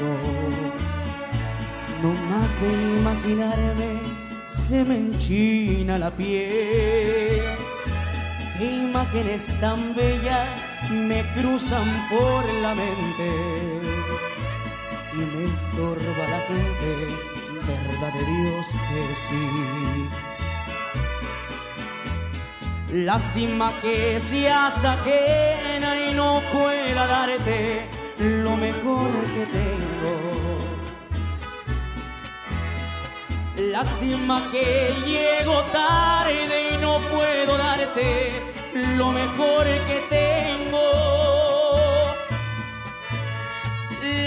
No 2.02 2.14
más 2.30 2.62
de 2.62 2.72
imaginarme, 3.00 4.00
se 4.48 4.86
me 4.86 4.96
enchina 4.96 6.00
la 6.00 6.10
piel. 6.10 7.44
Qué 8.58 8.66
imágenes 8.88 9.52
tan 9.60 9.94
bellas 9.94 10.66
me 10.90 11.22
cruzan 11.34 12.08
por 12.10 12.46
la 12.62 12.74
mente 12.76 13.30
y 15.14 15.18
me 15.18 15.44
estorba 15.52 16.24
la 16.30 16.40
gente, 16.48 16.90
verdad 17.68 18.14
de 18.14 18.26
Dios 18.26 18.68
que 18.88 19.16
sí. 19.28 20.35
Lástima 23.04 23.74
que 23.82 24.22
seas 24.22 24.86
ajena 24.86 26.00
y 26.10 26.14
no 26.14 26.42
pueda 26.54 27.06
darte 27.06 27.90
lo 28.20 28.56
mejor 28.56 29.12
que 29.34 29.46
tengo. 29.48 30.14
Lástima 33.70 34.50
que 34.50 34.94
llego 35.06 35.62
tarde 35.74 36.72
y 36.72 36.78
no 36.78 37.00
puedo 37.12 37.58
darte 37.58 38.42
lo 38.96 39.12
mejor 39.12 39.66
que 39.88 40.02
tengo. 40.10 40.88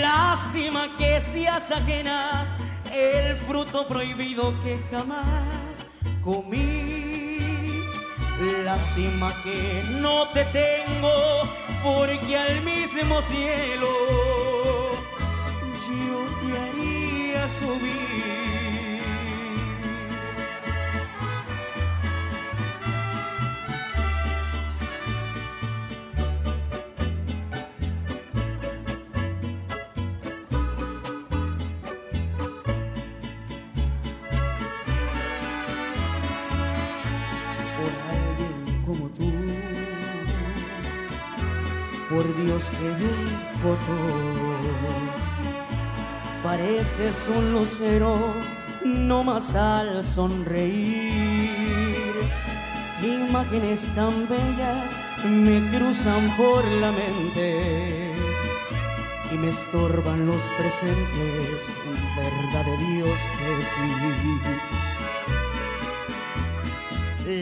Lástima 0.02 0.88
que 0.98 1.22
seas 1.22 1.70
ajena 1.70 2.58
el 2.92 3.34
fruto 3.46 3.88
prohibido 3.88 4.52
que 4.62 4.78
jamás 4.90 5.86
comí. 6.22 6.97
Lástima 8.40 9.34
que 9.42 9.82
no 10.00 10.28
te 10.28 10.44
tengo, 10.44 11.48
porque 11.82 12.38
al 12.38 12.62
mismo 12.62 13.20
cielo 13.20 13.88
yo 15.88 16.46
te 16.46 16.58
haría 16.58 17.48
subir. 17.48 18.37
Por 42.08 42.24
Dios 42.42 42.70
que 42.70 42.88
dijo 42.96 43.76
todo. 43.86 44.88
Pareces 46.42 47.28
un 47.36 47.52
lucero, 47.52 48.34
no 48.84 49.24
más 49.24 49.54
al 49.54 50.02
sonreír. 50.04 51.18
Imágenes 53.02 53.88
tan 53.94 54.26
bellas 54.28 54.96
me 55.24 55.60
cruzan 55.70 56.36
por 56.36 56.64
la 56.64 56.90
mente 56.92 58.12
y 59.30 59.34
me 59.36 59.50
estorban 59.50 60.26
los 60.26 60.42
presentes, 60.58 61.60
verdad 62.16 62.64
de 62.64 62.76
Dios 62.86 63.18
que 63.38 63.62
sí. 63.64 63.88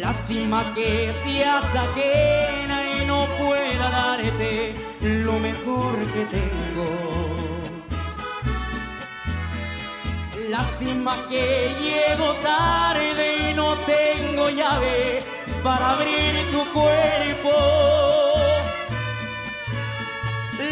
Lástima 0.01 0.75
que 0.75 1.13
seas 1.13 1.77
ajena 1.77 2.86
no 3.07 3.27
pueda 3.39 3.91
darte 3.91 4.75
lo 5.01 5.39
mejor 5.39 5.95
que 6.13 6.25
tengo. 6.27 6.89
Lástima 10.51 11.27
que 11.29 11.75
llego 11.81 12.35
tarde 12.35 13.51
y 13.51 13.55
no 13.55 13.75
tengo 13.79 14.49
llave 14.51 15.23
para 15.63 15.91
abrir 15.91 16.51
tu 16.53 16.65
cuerpo. 16.73 17.53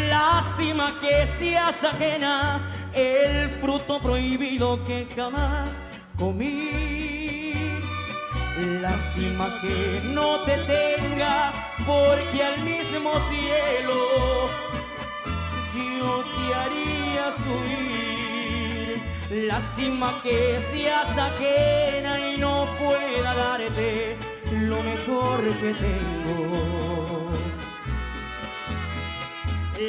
Lástima 0.09 0.93
que 1.01 1.27
seas 1.27 1.83
ajena 1.83 2.61
el 2.93 3.49
fruto 3.49 3.99
prohibido 3.99 4.83
que 4.85 5.07
jamás 5.15 5.79
comí. 6.17 7.51
Lástima 8.81 9.59
que 9.61 10.01
no 10.05 10.39
te 10.45 10.57
tenga 10.59 11.51
porque 11.85 12.43
al 12.43 12.61
mismo 12.61 13.11
cielo 13.19 14.49
yo 15.73 16.23
te 16.23 16.55
haría 16.55 17.31
subir. 17.31 19.01
Lástima 19.47 20.21
que 20.21 20.59
seas 20.61 21.17
ajena 21.17 22.29
y 22.29 22.37
no 22.37 22.67
pueda 22.79 23.33
darte 23.33 24.17
lo 24.51 24.81
mejor 24.83 25.41
que 25.59 25.73
tengo. 25.73 27.31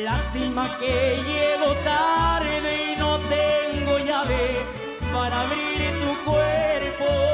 Lástima 0.03 0.77
que 0.79 1.19
llego 1.27 1.75
tarde 1.85 2.93
y 2.93 2.97
no 2.97 3.19
tengo 3.21 3.99
llave 3.99 4.65
para 5.13 5.43
abrir 5.43 6.01
tu 6.01 6.25
cuerpo. 6.25 7.26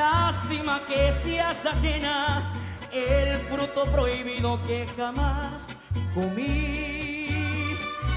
Lástima 0.00 0.80
que 0.88 1.12
seas 1.12 1.66
ajena 1.66 2.54
el 2.90 3.38
fruto 3.50 3.84
prohibido 3.92 4.58
que 4.66 4.88
jamás 4.96 5.66
comí. 6.14 7.76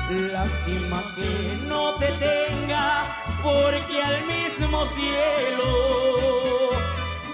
Lástima 0.09 1.03
que 1.13 1.59
no 1.67 1.95
te 1.95 2.07
tenga 2.13 3.03
porque 3.43 4.01
al 4.01 4.25
mismo 4.25 4.85
cielo 4.85 6.71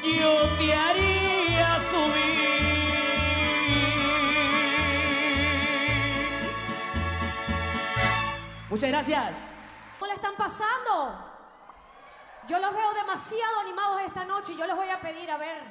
yo 0.01 0.49
te 0.57 0.73
haría 0.73 1.75
subir. 1.91 2.39
Muchas 8.67 8.89
gracias. 8.89 9.31
¿Cómo 9.99 10.07
le 10.07 10.15
están 10.15 10.35
pasando? 10.35 11.28
Yo 12.49 12.57
los 12.57 12.73
veo 12.73 12.93
demasiado 12.95 13.59
animados 13.59 14.01
esta 14.01 14.25
noche 14.25 14.53
y 14.53 14.57
yo 14.57 14.65
les 14.65 14.75
voy 14.75 14.89
a 14.89 14.99
pedir 14.99 15.29
a 15.29 15.38
ver 15.38 15.62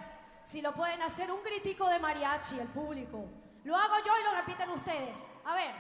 si 0.45 0.63
lo 0.63 0.73
pueden 0.73 1.03
hacer 1.03 1.29
un 1.29 1.43
crítico 1.43 1.89
de 1.89 1.99
mariachi, 1.99 2.61
el 2.61 2.69
público. 2.69 3.25
Lo 3.65 3.77
hago 3.77 3.97
yo 4.07 4.13
y 4.17 4.23
lo 4.23 4.31
repiten 4.37 4.71
ustedes. 4.71 5.19
A 5.45 5.57
ver. 5.57 5.75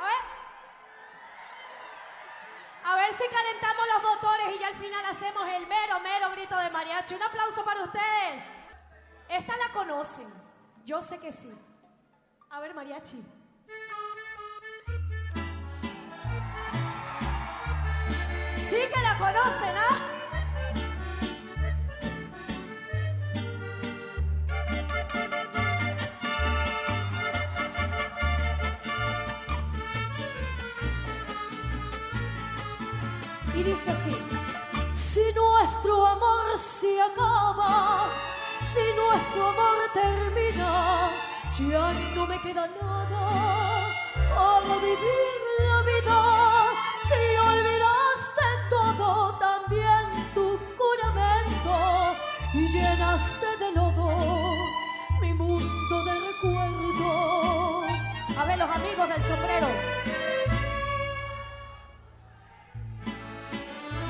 A 0.00 0.04
ver. 0.04 0.22
A 2.84 2.96
ver 2.96 3.12
si 3.14 3.28
calentamos 3.28 3.86
los 3.94 4.02
motores 4.10 4.56
y 4.56 4.58
ya 4.58 4.66
al 4.66 4.74
final 4.74 5.06
hacemos 5.06 5.46
el 5.46 5.64
mero, 5.68 6.00
mero 6.00 6.30
grito 6.32 6.58
de 6.58 6.68
mariachi. 6.68 7.14
Un 7.14 7.22
aplauso 7.22 7.64
para 7.64 7.84
ustedes. 7.84 8.42
Esta 9.28 9.56
la 9.56 9.72
conocen. 9.72 10.26
Yo 10.84 11.00
sé 11.00 11.20
que 11.20 11.30
sí. 11.30 11.56
A 12.50 12.58
ver, 12.58 12.74
mariachi. 12.74 13.24
Sí 18.72 18.78
que 18.78 19.00
la 19.02 19.18
conocen, 19.18 19.76
¿ah? 19.76 19.98
Y 33.54 33.62
dice 33.62 33.90
así, 33.90 34.16
si 34.94 35.20
nuestro 35.34 36.06
amor 36.06 36.56
se 36.56 36.98
acaba, 37.02 38.08
si 38.72 38.80
nuestro 38.96 39.48
amor 39.48 39.76
termina, 39.92 41.10
ya 41.58 41.92
no 42.14 42.26
me 42.26 42.40
queda 42.40 42.66
nada 42.80 43.92
para 44.34 44.76
vivir 44.76 45.42
amigos 58.92 59.08
del 59.08 59.22
sombrero. 59.22 59.66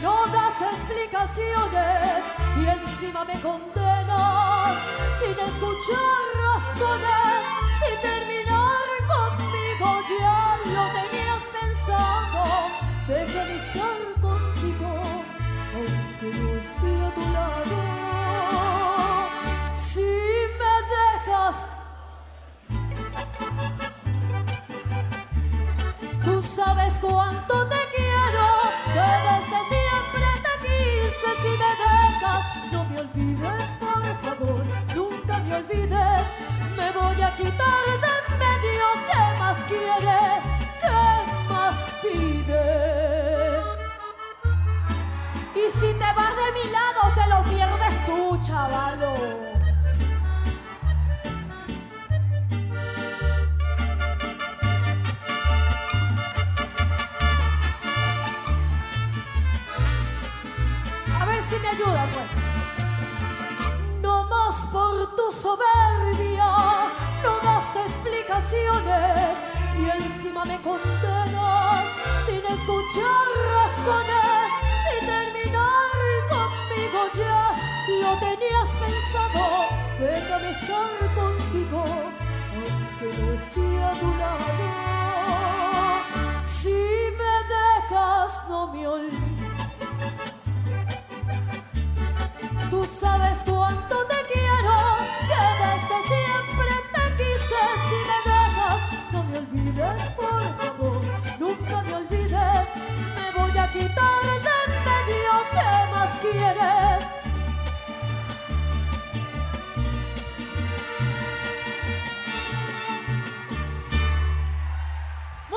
No 0.02 0.26
das 0.26 0.60
explicaciones 0.72 2.24
y 2.56 2.66
encima 2.66 3.24
me 3.24 3.40
condenas 3.40 4.76
sin 5.18 5.38
escuchar 5.38 6.22
razones, 6.34 7.42
sin 7.80 8.00
terminar 8.00 8.51
Me 35.74 36.90
voy 36.92 37.22
a 37.22 37.30
quitar 37.34 37.84
de 37.86 37.94
en 37.94 38.38
medio. 38.38 38.84
¿Qué 39.08 39.38
más 39.38 39.58
quieres? 39.64 40.42
¿Qué 40.80 41.52
más 41.52 41.78
pides? 42.02 43.64
Y 45.54 45.78
si 45.78 45.94
te 45.94 46.08
vas 46.16 46.34
de 46.36 46.48
mi 46.56 46.70
lado, 46.70 47.00
te 47.14 47.26
lo 47.28 47.42
pierdes 47.44 48.06
tú, 48.06 48.38
chavalo. 48.46 49.41
Y 68.54 70.02
encima 70.02 70.44
me 70.44 70.60
condenas 70.60 71.84
sin 72.26 72.44
escuchar 72.44 73.24
razones, 73.48 74.52
sin 74.84 75.06
terminar 75.06 75.92
conmigo 76.28 77.00
ya. 77.14 77.54
Lo 78.02 78.14
tenías 78.18 78.68
pensado, 78.76 79.68
déjame 79.98 80.50
estar 80.50 80.90
contigo, 81.14 81.84
aunque 82.54 83.22
no 83.22 83.32
esté 83.32 83.84
a 83.84 83.92
tu 83.92 84.06
lado. 84.18 85.01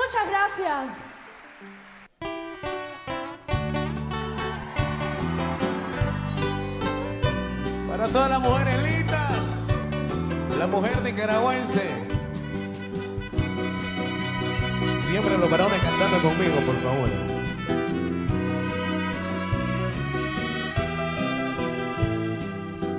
Muchas 0.06 0.30
gracias. 0.30 0.86
Para 7.88 8.08
todas 8.10 8.30
las 8.30 8.40
mujeres 8.40 8.84
lindas, 8.84 9.68
la 10.60 10.68
mujer 10.68 11.02
nicaragüense. 11.02 11.82
Siempre 15.00 15.40
los 15.40 15.50
varones 15.50 15.80
cantando 15.82 16.20
conmigo, 16.22 16.56
por 16.68 16.76
favor. 16.84 17.10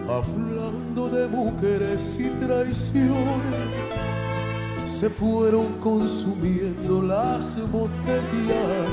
Hablando 0.09 1.09
de 1.11 1.29
mujeres 1.29 2.17
y 2.19 2.31
traiciones, 2.45 3.97
se 4.87 5.11
fueron 5.11 5.75
consumiendo 5.81 7.03
las 7.03 7.57
botellas, 7.73 8.89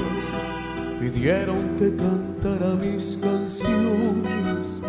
pidieron 1.00 1.78
que 1.78 1.96
cantara 1.96 2.74
mis 2.74 3.20
canciones 3.22 4.82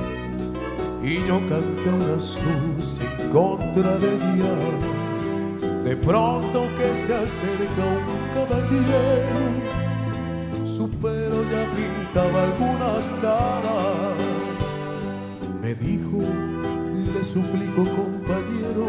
y 1.02 1.16
yo 1.28 1.40
canté 1.46 1.90
una 1.90 2.18
sus 2.18 2.98
en 3.00 3.28
contra 3.30 3.98
de 3.98 4.14
ella. 4.14 4.54
De 5.84 5.94
pronto 5.94 6.66
que 6.78 6.94
se 6.94 7.14
acerca 7.14 7.84
un 7.84 8.30
caballero, 8.32 9.44
su 10.64 10.88
pelo 10.88 11.44
ya 11.50 11.68
pintaba 11.76 12.44
algunas 12.44 13.10
caras. 13.20 14.16
Me 15.60 15.74
dijo, 15.74 16.22
le 17.12 17.22
suplico 17.22 17.84
compañero, 17.84 18.88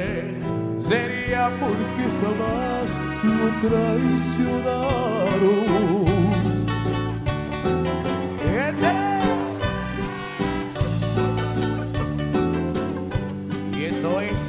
sería 0.91 1.49
porque 1.61 2.03
jamás 2.21 2.99
lo 3.23 3.47
traicionaron. 3.61 4.81
Y 13.77 13.83
esto 13.85 14.19
es 14.19 14.41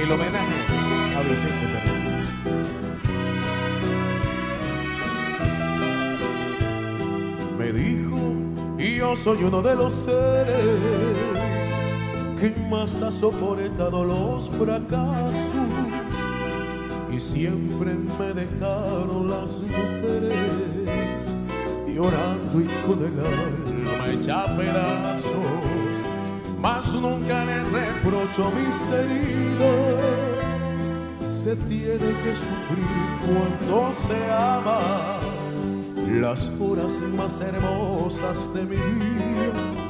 el 0.00 0.12
homenaje 0.12 0.58
a 1.16 1.22
Vicente 1.22 1.66
Fernández. 1.72 2.28
Me 7.58 7.72
dijo, 7.72 8.20
yo 8.78 9.16
soy 9.16 9.42
uno 9.42 9.62
de 9.62 9.74
los 9.74 9.92
seres 9.92 11.33
que 12.44 12.60
más 12.68 13.00
ha 13.00 13.10
soportado 13.10 14.04
los 14.04 14.50
fracasos 14.50 15.32
y 17.10 17.18
siempre 17.18 17.94
me 17.94 18.34
dejaron 18.34 19.30
las 19.30 19.62
mujeres 19.62 21.30
llorando 21.88 22.60
y 22.60 22.66
con 22.86 22.98
el 22.98 23.18
alma 23.18 24.08
hecha 24.12 24.44
pedazos. 24.56 25.32
Mas 26.60 26.94
nunca 26.94 27.46
le 27.46 27.64
reprocho 27.64 28.50
mis 28.50 28.90
heridas. 28.90 30.60
Se 31.28 31.56
tiene 31.56 32.10
que 32.22 32.34
sufrir 32.34 32.84
cuando 33.24 33.90
se 33.94 34.32
ama 34.32 35.20
las 36.20 36.50
horas 36.60 37.00
más 37.16 37.40
hermosas 37.40 38.52
de 38.52 38.64
mi 38.64 38.76
vida. 38.76 39.83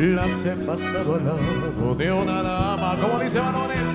Las 0.00 0.46
he 0.46 0.56
pasado 0.56 1.16
al 1.16 1.26
lado 1.26 1.94
de 1.94 2.10
una 2.10 2.42
dama, 2.42 2.96
como 2.98 3.18
dice 3.18 3.38
varones, 3.38 3.86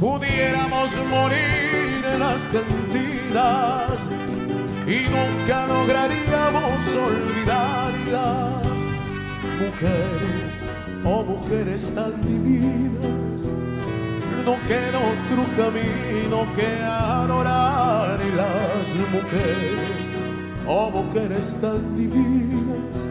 pudiéramos 0.00 0.96
morir 1.10 2.02
en 2.10 2.20
las 2.20 2.46
cantinas 2.46 4.08
y 4.86 5.04
nunca 5.10 5.66
lograríamos 5.66 6.96
olvidarlas. 6.96 8.62
Mujeres, 9.60 10.62
oh 11.04 11.22
mujeres 11.22 11.92
tan 11.94 12.18
divinas, 12.22 13.50
no 14.42 14.56
queda 14.66 14.98
otro 14.98 15.44
camino 15.54 16.50
que 16.54 16.82
adorar 16.82 18.18
y 18.26 18.32
las 18.34 18.88
mujeres, 19.12 20.14
oh 20.66 20.90
mujeres 20.90 21.58
tan 21.60 21.94
divinas, 21.94 23.06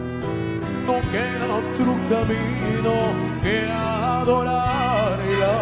no 0.86 1.00
queda 1.10 1.56
otro 1.56 1.98
camino 2.08 2.92
que 3.42 3.68
adorar 3.70 5.18
y 5.28 5.36
las 5.40 5.56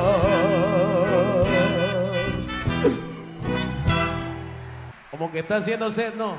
como 5.11 5.31
que 5.31 5.39
está 5.39 5.57
haciendo 5.57 5.91
sed, 5.91 6.14
¿no? 6.16 6.35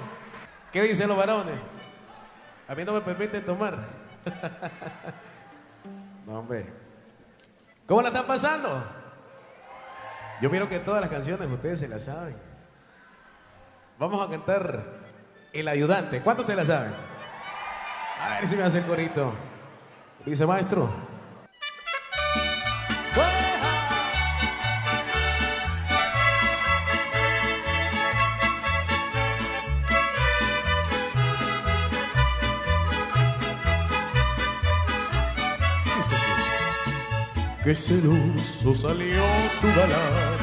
¿Qué 0.72 0.84
dicen 0.84 1.08
los 1.08 1.18
varones? 1.18 1.56
A 2.68 2.76
mí 2.76 2.84
no 2.84 2.92
me 2.92 3.02
permiten 3.02 3.46
tomar. 3.46 3.78
no, 6.26 6.40
hombre. 6.40 6.66
¿Cómo 7.88 8.02
la 8.02 8.10
están 8.10 8.28
pasando? 8.28 8.84
Yo 10.42 10.50
miro 10.50 10.68
que 10.68 10.80
todas 10.80 11.00
las 11.00 11.10
canciones 11.10 11.50
ustedes 11.50 11.80
se 11.80 11.88
las 11.88 12.04
saben. 12.04 12.36
Vamos 13.98 14.28
a 14.28 14.30
cantar 14.30 14.84
El 15.54 15.70
Ayudante. 15.70 16.22
¿Cuántos 16.22 16.46
se 16.46 16.56
la 16.56 16.66
saben? 16.66 16.92
A 18.26 18.40
ver 18.40 18.48
si 18.48 18.56
me 18.56 18.64
hace 18.64 18.80
el 18.80 18.86
corito. 18.86 19.34
Dice 20.26 20.46
maestro. 20.48 20.90
Qué 37.64 37.74
celoso 37.74 38.76
salió 38.76 39.24
tu 39.60 39.68
galán, 39.70 40.38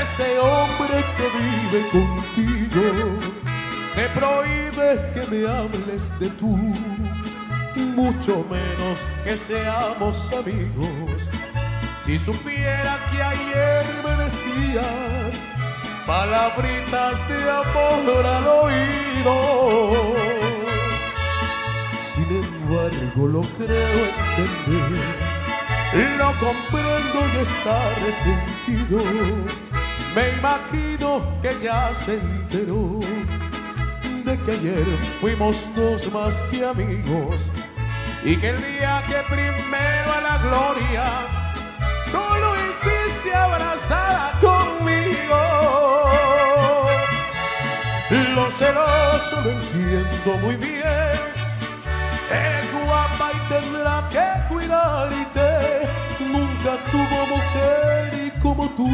ese 0.00 0.38
hombre 0.38 1.04
que 1.18 1.26
vive 1.36 1.80
contigo, 1.90 2.82
te 3.94 4.08
prohíbe 4.08 5.10
que 5.14 5.26
me 5.30 5.48
hables 5.48 6.18
de 6.18 6.28
tú, 6.30 6.56
mucho 7.76 8.44
menos 8.50 9.04
que 9.24 9.36
seamos 9.36 10.32
amigos. 10.32 11.30
Si 11.98 12.18
supiera 12.18 12.98
que 13.10 13.22
ayer 13.22 13.84
me 14.02 14.24
decías 14.24 15.42
palabritas 16.06 17.28
de 17.28 17.50
amor 17.50 18.26
al 18.26 18.46
oído, 18.64 20.14
sin 22.00 22.44
embargo 22.44 23.28
lo 23.28 23.42
creo 23.56 24.04
entender 24.38 25.32
Lo 26.18 26.32
comprendo 26.38 27.18
y 27.34 27.42
está 27.42 27.78
resentido. 28.04 28.98
Me 30.14 30.30
imagino 30.38 31.22
que 31.40 31.56
ya 31.62 31.92
se 31.94 32.14
enteró 32.14 32.98
que 34.38 34.52
ayer 34.52 34.84
fuimos 35.20 35.66
dos 35.74 36.10
más 36.12 36.42
que 36.44 36.64
amigos 36.64 37.48
y 38.24 38.36
que 38.36 38.50
el 38.50 38.58
día 38.58 39.02
que 39.06 39.16
primero 39.28 40.12
a 40.12 40.20
la 40.20 40.38
gloria 40.38 41.04
tú 42.10 42.22
lo 42.40 42.50
hiciste 42.66 43.34
abrazada 43.34 44.38
conmigo. 44.40 45.36
Lo 48.34 48.50
celoso 48.50 49.40
lo 49.44 49.50
entiendo 49.50 50.38
muy 50.42 50.56
bien. 50.56 51.18
Eres 52.30 52.72
guapa 52.72 53.30
y 53.34 53.38
tendrá 53.52 54.08
que 54.10 54.52
cuidarte. 54.52 55.88
Nunca 56.20 56.78
tuvo 56.90 57.26
mujer 57.26 58.26
y 58.26 58.40
como 58.40 58.68
tú. 58.70 58.88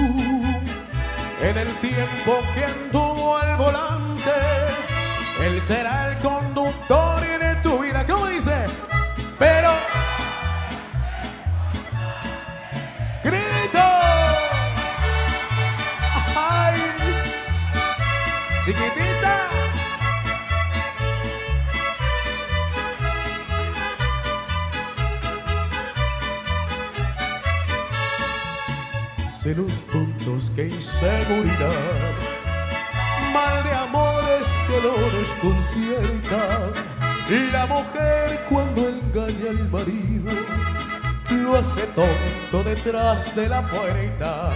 En 1.40 1.56
el 1.56 1.72
tiempo 1.78 2.40
que 2.52 2.64
anduvo 2.64 3.36
al 3.36 3.56
volante, 3.56 4.57
él 5.40 5.60
será 5.60 6.10
el 6.12 6.18
conductor 6.18 7.20
de 7.20 7.54
tu 7.62 7.78
vida. 7.78 8.04
¿Cómo 8.06 8.26
dice? 8.26 8.66
Pero. 9.38 9.70
¡Grito! 13.22 13.84
¡Ay! 16.36 16.80
¡Chiquitita! 18.64 19.48
Celos 29.40 29.86
tontos 29.92 30.50
que 30.50 30.66
inseguridad, 30.66 31.70
mal 33.32 33.62
de 33.64 33.72
amores 33.72 34.48
que 34.66 34.80
lo 34.80 34.94
desconciertan. 35.18 36.72
La 37.52 37.66
mujer 37.66 38.46
cuando 38.48 38.88
engaña 38.88 39.50
al 39.50 39.68
marido 39.68 40.32
lo 41.30 41.56
hace 41.56 41.82
tonto 41.88 42.64
detrás 42.64 43.34
de 43.36 43.48
la 43.48 43.62
puerta. 43.66 44.52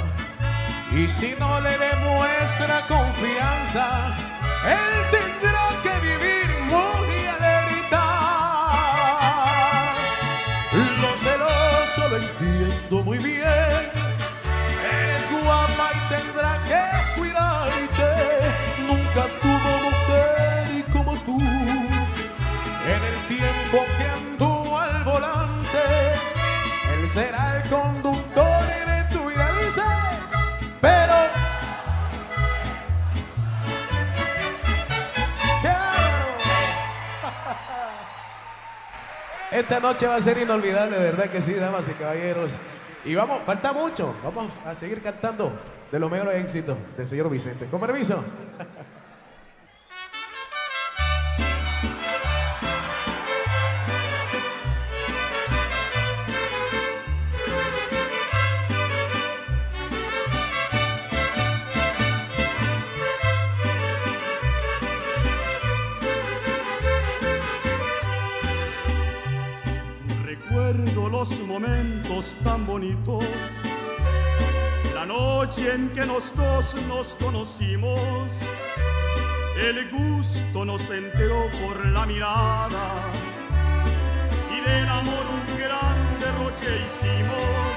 Y 0.91 1.07
si 1.07 1.35
no 1.39 1.61
le 1.61 1.77
demuestra 1.79 2.87
confianza, 2.89 4.15
él 4.67 5.11
tendrá 5.11 5.22
será 27.13 27.61
el 27.63 27.69
conductor 27.69 28.63
de 28.67 29.15
tu 29.15 29.29
vida. 29.29 29.47
Dice, 29.63 29.83
pero. 30.81 31.13
Esta 39.51 39.81
noche 39.81 40.07
va 40.07 40.17
a 40.17 40.21
ser 40.21 40.39
inolvidable, 40.39 40.97
de 40.97 41.03
verdad 41.03 41.31
que 41.31 41.43
sí, 41.43 41.53
damas 41.53 41.87
y 41.89 41.93
caballeros. 41.93 42.53
Y 43.05 43.15
vamos, 43.15 43.43
falta 43.45 43.75
mucho. 43.75 44.15
Vamos 44.25 44.63
a 44.65 44.75
seguir 44.75 45.03
cantando 45.03 45.53
de 45.91 45.99
los 45.99 46.11
mejores 46.11 46.43
éxitos 46.43 46.79
del 46.97 47.07
señor 47.07 47.29
Vicente. 47.29 47.67
Con 47.67 47.79
permiso. 47.81 48.25
La 74.95 75.05
noche 75.05 75.75
en 75.75 75.91
que 75.91 76.07
los 76.07 76.35
dos 76.35 76.75
nos 76.89 77.15
conocimos, 77.17 78.01
el 79.61 79.91
gusto 79.91 80.65
nos 80.65 80.89
enteró 80.89 81.49
por 81.61 81.85
la 81.87 82.07
mirada. 82.07 83.13
Y 84.51 84.61
del 84.67 84.89
amor 84.89 85.25
un 85.37 85.59
gran 85.59 86.19
derroche 86.19 86.87
hicimos. 86.87 87.77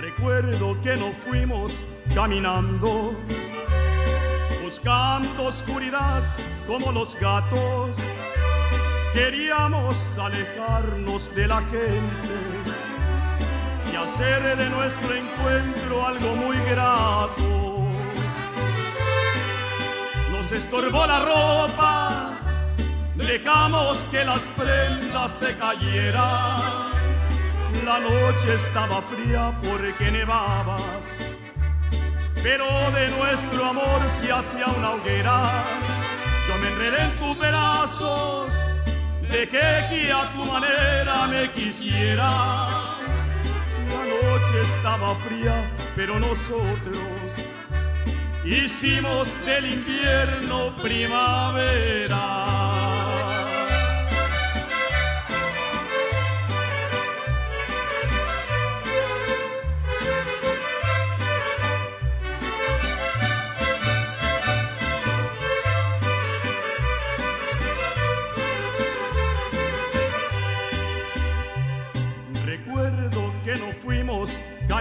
Recuerdo 0.00 0.80
que 0.80 0.96
nos 0.96 1.16
fuimos 1.16 1.72
caminando, 2.12 3.14
buscando 4.64 5.44
oscuridad 5.44 6.22
como 6.66 6.90
los 6.90 7.14
gatos. 7.20 7.96
Queríamos 9.14 10.18
alejarnos 10.18 11.32
de 11.34 11.46
la 11.46 11.60
gente 11.60 12.55
hacer 13.96 14.56
de 14.56 14.68
nuestro 14.70 15.14
encuentro 15.14 16.06
algo 16.06 16.36
muy 16.36 16.58
grato. 16.58 17.88
Nos 20.30 20.52
estorbó 20.52 21.06
la 21.06 21.20
ropa, 21.20 22.38
dejamos 23.14 23.98
que 24.10 24.24
las 24.24 24.42
prendas 24.56 25.32
se 25.32 25.56
cayeran. 25.56 26.86
La 27.84 27.98
noche 28.00 28.54
estaba 28.54 29.02
fría 29.02 29.52
porque 29.62 30.10
nevabas, 30.10 31.04
pero 32.42 32.66
de 32.90 33.08
nuestro 33.10 33.64
amor 33.64 34.00
se 34.08 34.32
hacía 34.32 34.66
una 34.66 34.92
hoguera. 34.92 35.64
Yo 36.48 36.56
me 36.58 36.68
enredé 36.68 37.02
en 37.04 37.18
tus 37.18 37.38
brazos 37.38 38.52
de 39.30 39.48
que 39.48 40.12
a 40.12 40.32
tu 40.32 40.44
manera 40.44 41.26
me 41.26 41.50
quisieras. 41.50 42.85
La 43.90 44.04
noche 44.04 44.62
estaba 44.62 45.14
fría, 45.16 45.70
pero 45.94 46.18
nosotros 46.18 46.98
hicimos 48.44 49.36
del 49.44 49.72
invierno 49.72 50.74
primavera. 50.82 52.85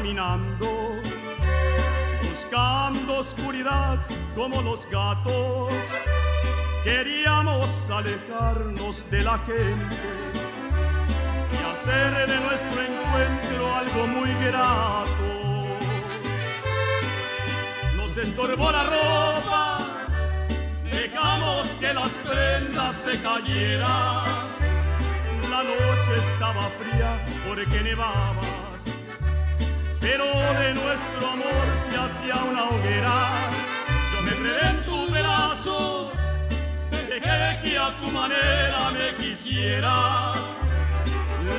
Caminando, 0.05 1.01
buscando 2.21 3.17
oscuridad 3.17 3.97
como 4.35 4.61
los 4.61 4.87
gatos. 4.87 5.73
Queríamos 6.83 7.89
alejarnos 7.89 9.09
de 9.09 9.21
la 9.23 9.39
gente 9.39 9.95
y 11.53 11.71
hacer 11.73 12.27
de 12.27 12.39
nuestro 12.39 12.81
encuentro 12.83 13.75
algo 13.75 14.07
muy 14.07 14.31
grato. 14.45 15.07
Nos 17.97 18.15
estorbó 18.15 18.71
la 18.71 18.83
ropa, 18.83 19.87
dejamos 20.83 21.65
que 21.79 21.93
las 21.95 22.11
prendas 22.11 22.95
se 22.95 23.19
cayeran 23.21 24.45
la 25.55 25.63
noche 25.63 26.15
estaba 26.17 26.63
fría 26.79 27.11
porque 27.47 27.81
nevabas, 27.81 28.45
pero 30.05 30.25
de 30.61 30.73
nuestro 30.75 31.27
amor 31.27 31.65
se 31.83 31.97
hacía 31.97 32.35
una 32.43 32.65
hoguera. 32.69 33.49
Yo 34.13 34.21
me 34.21 34.31
enredé 34.37 34.69
en 34.69 34.85
tus 34.85 35.09
brazos, 35.09 36.11
dejé 37.09 37.59
que 37.63 37.77
a 37.77 37.89
tu 37.99 38.11
manera 38.11 38.91
me 38.91 39.15
quisieras. 39.15 40.41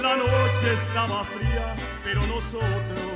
La 0.00 0.14
noche 0.16 0.74
estaba 0.74 1.24
fría, 1.24 1.74
pero 2.04 2.20
nosotros 2.34 3.10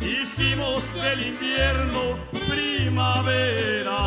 hicimos 0.00 0.94
del 0.94 1.26
invierno 1.26 2.18
primavera. 2.48 4.00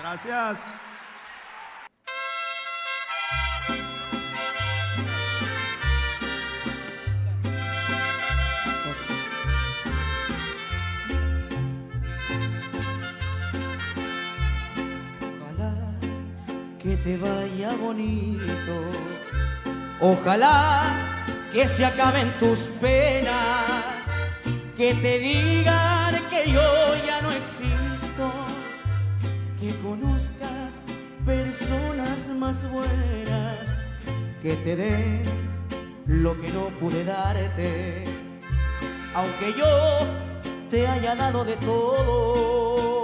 Gracias. 0.00 0.81
Te 17.04 17.16
vaya 17.16 17.72
bonito. 17.74 18.74
Ojalá 20.00 20.82
que 21.52 21.68
se 21.68 21.84
acaben 21.84 22.30
tus 22.38 22.60
penas, 22.80 24.02
que 24.76 24.94
te 24.94 25.18
digan 25.18 26.14
que 26.30 26.50
yo 26.50 26.94
ya 27.06 27.20
no 27.22 27.30
existo, 27.32 28.32
que 29.60 29.74
conozcas 29.82 30.80
personas 31.26 32.28
más 32.38 32.70
buenas, 32.70 33.74
que 34.40 34.54
te 34.56 34.76
den 34.76 35.22
lo 36.06 36.40
que 36.40 36.50
no 36.50 36.66
pude 36.80 37.04
darte, 37.04 38.04
aunque 39.14 39.52
yo 39.58 40.06
te 40.70 40.86
haya 40.86 41.14
dado 41.14 41.44
de 41.44 41.56
todo. 41.56 43.01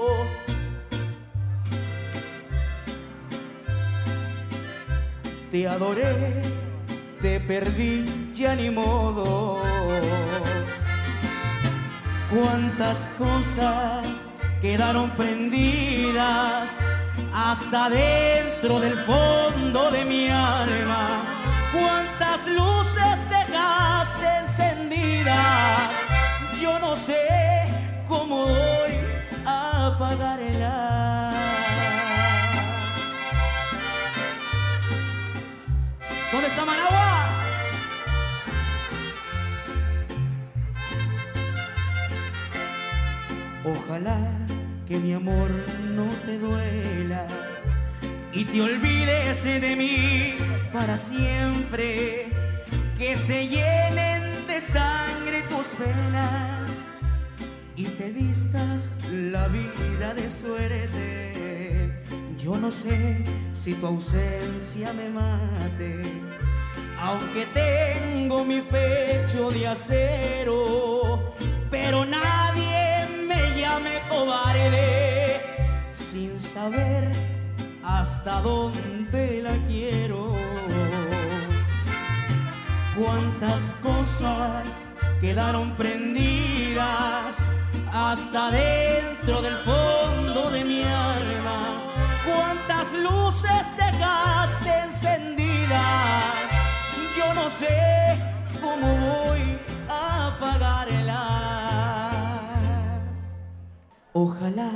Te 5.50 5.66
adoré, 5.66 6.42
te 7.22 7.40
perdí, 7.40 8.32
ya 8.34 8.54
ni 8.54 8.68
modo. 8.68 9.62
Cuántas 12.30 13.08
cosas 13.16 14.26
quedaron 14.60 15.08
prendidas 15.12 16.76
hasta 17.34 17.88
dentro 17.88 18.78
del 18.78 18.98
fondo 18.98 19.90
de 19.90 20.04
mi 20.04 20.28
alma. 20.28 21.24
Cuántas 21.72 22.46
luces 22.46 23.18
dejaste 23.30 24.26
encendidas. 24.40 25.90
Yo 26.60 26.78
no 26.78 26.94
sé 26.94 27.72
cómo 28.06 28.44
voy 28.44 28.92
a 29.46 29.86
apagarla. 29.86 30.48
¿Dónde 30.48 30.87
Ojalá 43.64 44.16
que 44.86 44.98
mi 44.98 45.12
amor 45.12 45.50
no 45.94 46.06
te 46.24 46.38
duela 46.38 47.26
y 48.32 48.44
te 48.44 48.62
olvides 48.62 49.44
de 49.44 49.76
mí 49.76 50.34
para 50.72 50.96
siempre. 50.96 52.30
Que 52.96 53.16
se 53.16 53.46
llenen 53.46 54.46
de 54.46 54.60
sangre 54.60 55.42
tus 55.50 55.78
venas 55.78 56.70
y 57.76 57.84
te 57.84 58.10
vistas 58.10 58.90
la 59.10 59.48
vida 59.48 60.14
de 60.14 60.30
suerte. 60.30 62.02
Yo 62.38 62.56
no 62.56 62.70
sé 62.70 63.24
si 63.52 63.74
tu 63.74 63.86
ausencia 63.86 64.92
me 64.94 65.10
mate, 65.10 66.02
aunque 67.00 67.46
tengo 67.46 68.44
mi 68.44 68.60
pecho 68.60 69.50
de 69.50 69.68
acero, 69.68 71.34
pero 71.70 72.04
nadie 72.04 73.06
me 73.26 73.60
llame 73.60 74.00
cobarde 74.08 75.40
sin 75.92 76.38
saber 76.40 77.12
hasta 77.84 78.40
dónde 78.40 79.42
la 79.42 79.54
quiero. 79.68 80.36
Cuántas 82.96 83.74
cosas 83.80 84.76
quedaron 85.20 85.76
prendidas 85.76 87.36
hasta 87.92 88.50
dentro 88.50 89.40
del 89.42 89.56
fondo 89.58 90.50
de 90.50 90.64
mi 90.64 90.82
alma. 90.82 91.60
Cuántas 92.26 92.92
luces 92.94 93.76
dejaste 93.76 94.70
encendidas. 94.86 96.37
No 97.34 97.50
sé 97.50 97.66
cómo 98.60 98.86
voy 98.86 99.58
a 99.88 100.26
apagarla. 100.28 101.22
Ojalá 104.12 104.70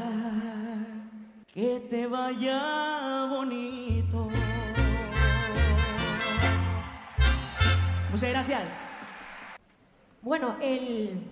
que 1.52 1.80
te 1.90 2.06
vaya 2.06 3.26
bonito. 3.28 4.28
Muchas 8.10 8.30
gracias. 8.30 8.80
Bueno, 10.22 10.56
el, 10.60 11.26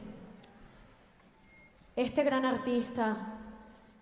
este 1.96 2.22
gran 2.24 2.44
artista 2.44 3.16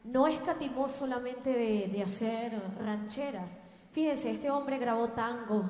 no 0.05 0.27
escatimó 0.27 0.89
solamente 0.89 1.51
de, 1.51 1.89
de 1.89 2.03
hacer 2.03 2.61
rancheras. 2.81 3.59
Fíjense, 3.93 4.31
este 4.31 4.51
hombre 4.51 4.79
grabó 4.79 5.09
tango, 5.09 5.65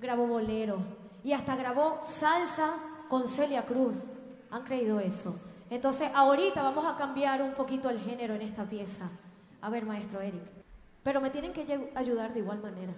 grabó 0.00 0.26
bolero 0.26 0.78
y 1.24 1.32
hasta 1.32 1.56
grabó 1.56 2.00
salsa 2.04 2.74
con 3.08 3.28
Celia 3.28 3.62
Cruz. 3.62 4.04
¿Han 4.50 4.62
creído 4.64 5.00
eso? 5.00 5.38
Entonces, 5.70 6.10
ahorita 6.14 6.62
vamos 6.62 6.86
a 6.86 6.96
cambiar 6.96 7.42
un 7.42 7.52
poquito 7.52 7.90
el 7.90 7.98
género 8.00 8.34
en 8.34 8.42
esta 8.42 8.64
pieza. 8.64 9.10
A 9.60 9.68
ver, 9.70 9.84
maestro 9.84 10.20
Eric. 10.20 10.42
Pero 11.02 11.20
me 11.20 11.30
tienen 11.30 11.52
que 11.52 11.66
ayu- 11.66 11.88
ayudar 11.94 12.32
de 12.32 12.40
igual 12.40 12.60
manera. 12.62 12.92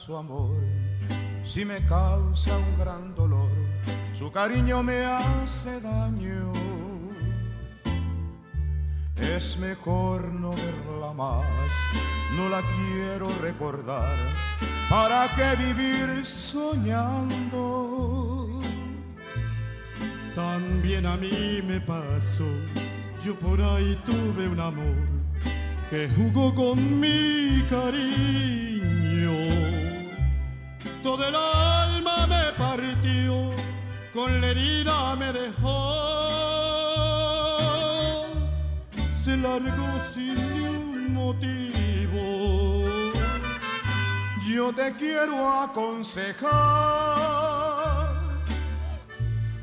Su 0.00 0.16
amor 0.16 0.56
si 1.44 1.64
me 1.64 1.84
causa 1.86 2.56
un 2.56 2.78
gran 2.78 3.14
dolor? 3.14 3.50
Su 4.14 4.32
cariño 4.32 4.82
me 4.82 5.04
hace 5.04 5.80
daño. 5.80 6.52
Es 9.16 9.58
mejor 9.58 10.32
no 10.32 10.52
verla 10.52 11.12
más, 11.12 11.72
no 12.36 12.48
la 12.48 12.62
quiero 12.62 13.28
recordar. 13.42 14.16
¿Para 14.88 15.28
qué 15.34 15.56
vivir 15.56 16.24
soñando? 16.24 17.58
También 20.34 21.04
a 21.04 21.16
mí 21.18 21.60
me 21.66 21.80
pasó, 21.80 22.48
yo 23.22 23.34
por 23.34 23.60
ahí 23.60 23.98
tuve 24.06 24.48
un 24.48 24.60
amor 24.60 24.96
que 25.90 26.08
jugó 26.16 26.54
con 26.54 27.00
mi 27.00 27.62
cariño. 27.68 28.69
Todo 31.02 31.26
el 31.26 31.34
alma 31.34 32.26
me 32.26 32.52
partió, 32.58 33.50
con 34.12 34.40
la 34.40 34.48
herida 34.48 35.16
me 35.16 35.32
dejó. 35.32 36.00
Se 39.24 39.36
largó 39.36 39.88
sin 40.12 40.34
ni 40.34 41.08
motivo. 41.10 42.20
Yo 44.46 44.72
te 44.74 44.92
quiero 44.94 45.50
aconsejar 45.62 46.50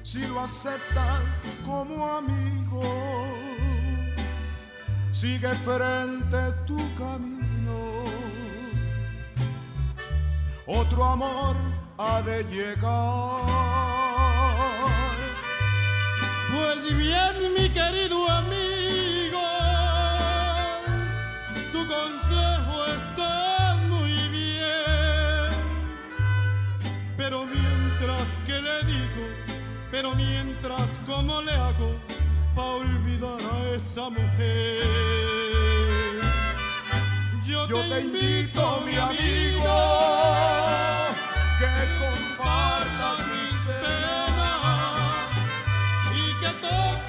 si 0.02 0.26
lo 0.28 0.40
aceptas 0.40 1.22
como 1.66 2.18
amigo. 2.18 2.82
Sigue 5.12 5.54
frente 5.66 6.54
tu 6.66 6.78
camino. 6.96 7.47
Otro 10.70 11.05
amor 11.05 11.55
ha 11.97 12.22
de 12.24 12.43
llegar. 12.43 13.41
Pues 16.51 16.97
bien, 16.97 17.53
mi 17.57 17.70
querido 17.70 18.30
amigo, 18.30 19.41
tu 21.72 21.88
consejo 21.88 22.86
está 22.86 23.78
muy 23.88 24.11
bien. 24.28 25.51
Pero 27.15 27.45
mientras 27.45 28.28
que 28.45 28.61
le 28.61 28.84
digo, 28.91 29.24
pero 29.89 30.13
mientras 30.15 30.89
cómo 31.05 31.41
le 31.43 31.53
hago 31.53 31.95
para 32.53 32.68
olvidar 32.68 33.39
a 33.39 33.70
esa 33.74 34.09
mujer. 34.09 35.47
Yo, 37.48 37.66
Yo 37.66 37.82
te 37.84 38.02
invito, 38.02 38.82
mi 38.86 38.98
amigo, 38.98 39.76
que 41.60 41.72
compartas 41.98 43.20
mis 43.28 43.52
penas 43.66 45.30
y 46.14 46.24
que 46.41 46.52
toque 46.60 47.07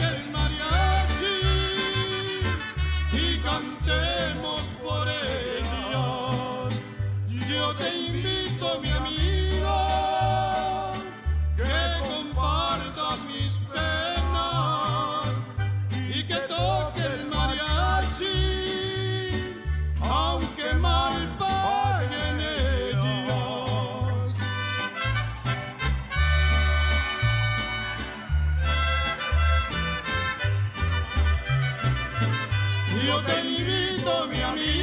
Yo 33.08 33.22
te 33.22 33.40
invito, 33.40 34.26
mi 34.26 34.42
amigo, 34.42 34.77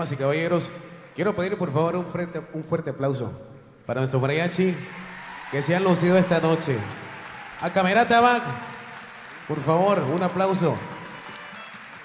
Damas 0.00 0.12
y 0.12 0.16
caballeros, 0.16 0.72
quiero 1.14 1.36
pedir 1.36 1.58
por 1.58 1.70
favor 1.70 1.94
un 1.96 2.06
fuerte, 2.06 2.40
un 2.54 2.64
fuerte 2.64 2.88
aplauso 2.88 3.38
para 3.84 4.00
nuestro 4.00 4.18
mariachi 4.18 4.74
que 5.50 5.60
se 5.60 5.76
han 5.76 5.84
lucido 5.84 6.16
esta 6.16 6.40
noche. 6.40 6.78
A 7.60 7.68
Camerata 7.68 8.18
Back, 8.18 8.42
por 9.46 9.60
favor, 9.60 10.02
un 10.14 10.22
aplauso. 10.22 10.74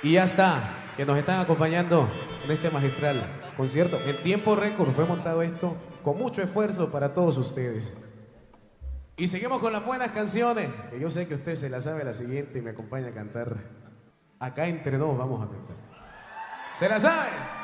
Y 0.04 0.12
ya 0.12 0.26
está, 0.26 0.60
que 0.98 1.06
nos 1.06 1.18
están 1.18 1.40
acompañando 1.40 2.10
en 2.44 2.52
este 2.52 2.70
magistral 2.70 3.26
concierto. 3.56 3.98
En 4.06 4.22
tiempo 4.22 4.58
récord 4.58 4.92
fue 4.92 5.06
montado 5.06 5.42
esto 5.42 5.78
con 6.04 6.18
mucho 6.18 6.42
esfuerzo 6.42 6.92
para 6.92 7.14
todos 7.14 7.38
ustedes. 7.38 7.94
Y 9.16 9.28
seguimos 9.28 9.62
con 9.62 9.72
las 9.72 9.86
buenas 9.86 10.10
canciones, 10.12 10.68
que 10.92 11.00
yo 11.00 11.10
sé 11.10 11.30
que 11.30 11.36
usted 11.36 11.56
se 11.56 11.70
la 11.70 11.80
sabe 11.80 12.04
la 12.04 12.14
siguiente 12.14 12.60
y 12.60 12.62
me 12.62 12.72
acompaña 12.72 13.08
a 13.08 13.12
cantar. 13.12 13.56
Acá 14.38 14.68
entre 14.68 14.98
dos 14.98 15.18
vamos 15.18 15.42
a 15.42 15.50
cantar. 15.50 15.78
¿Se 16.74 16.90
la 16.90 17.00
sabe? 17.00 17.55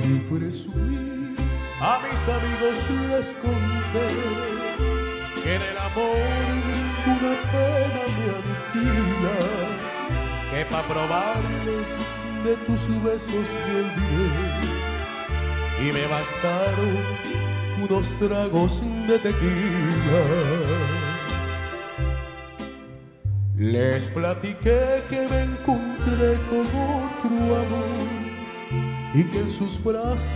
Por 0.00 0.08
ir 0.08 0.22
presumir 0.28 1.36
a 1.78 1.98
mis 2.00 2.20
amigos 2.28 2.78
les 3.10 3.34
conté 3.34 4.08
que 5.42 5.54
en 5.56 5.62
el 5.62 5.76
amor 5.76 6.16
una 7.06 7.34
pena 7.52 8.02
me 8.16 8.24
aniquila, 8.38 9.38
que 10.50 10.64
pa' 10.70 10.84
probarles 10.88 11.90
de 12.44 12.56
tus 12.64 12.82
besos 13.04 13.48
me 13.66 13.72
olvidé 13.84 14.28
y 15.82 15.92
me 15.92 16.06
bastaron 16.06 16.96
unos 17.82 18.08
tragos 18.18 18.82
de 19.06 19.18
tequila. 19.18 20.22
Les 23.56 24.06
platiqué 24.06 25.02
que 25.10 25.28
me 25.28 25.42
encontré 25.42 26.38
con 26.48 26.66
otro 26.66 27.56
amor 27.64 28.19
y 29.14 29.24
que 29.24 29.40
en 29.40 29.50
sus 29.50 29.82
brazos 29.82 30.26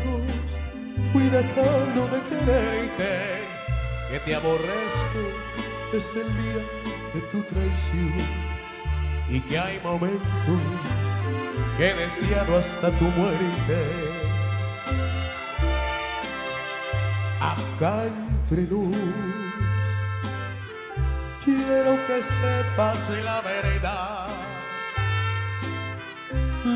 fui 1.12 1.24
dejando 1.28 2.08
de 2.08 2.22
quererte, 2.28 3.40
que 4.10 4.18
te 4.20 4.34
aborrezco 4.34 5.44
es 5.92 6.16
el 6.16 6.26
día 6.42 6.64
de 7.14 7.20
tu 7.30 7.40
traición 7.42 8.12
y 9.28 9.40
que 9.40 9.58
hay 9.58 9.80
momentos 9.82 10.60
que 11.76 11.90
he 11.90 11.94
deseado 11.94 12.58
hasta 12.58 12.90
tu 12.90 13.04
muerte. 13.04 14.14
Acá 17.40 18.04
entre 18.04 18.62
nos 18.62 18.96
quiero 21.44 21.98
que 22.06 22.22
sepas 22.22 23.10
la 23.22 23.40
verdad. 23.40 24.23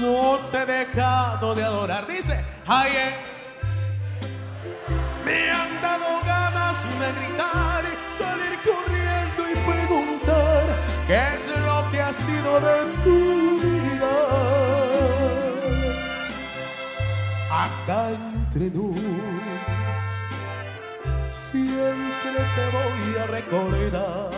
No 0.01 0.39
te 0.51 0.63
he 0.63 0.67
dejado 0.67 1.55
de 1.55 1.65
adorar. 1.65 2.07
Dice, 2.07 2.45
ay, 2.67 2.91
eh, 2.95 3.15
me 5.25 5.51
han 5.51 5.83
dado 5.83 6.21
ganas 6.25 6.85
de 6.85 7.13
gritar, 7.13 7.85
salir 8.09 8.59
corriendo 8.65 9.51
y 9.51 9.55
preguntar 9.71 10.67
qué 11.07 11.35
es 11.35 11.49
lo 11.67 11.91
que 11.91 12.01
ha 12.01 12.13
sido 12.13 12.61
de 12.61 12.79
tu 13.05 13.61
vida. 13.61 14.15
Acá 17.51 18.11
entre 18.11 18.71
nos, 18.71 19.01
siempre 21.33 22.39
te 22.57 22.65
voy 22.77 23.19
a 23.23 23.27
recordar. 23.27 24.31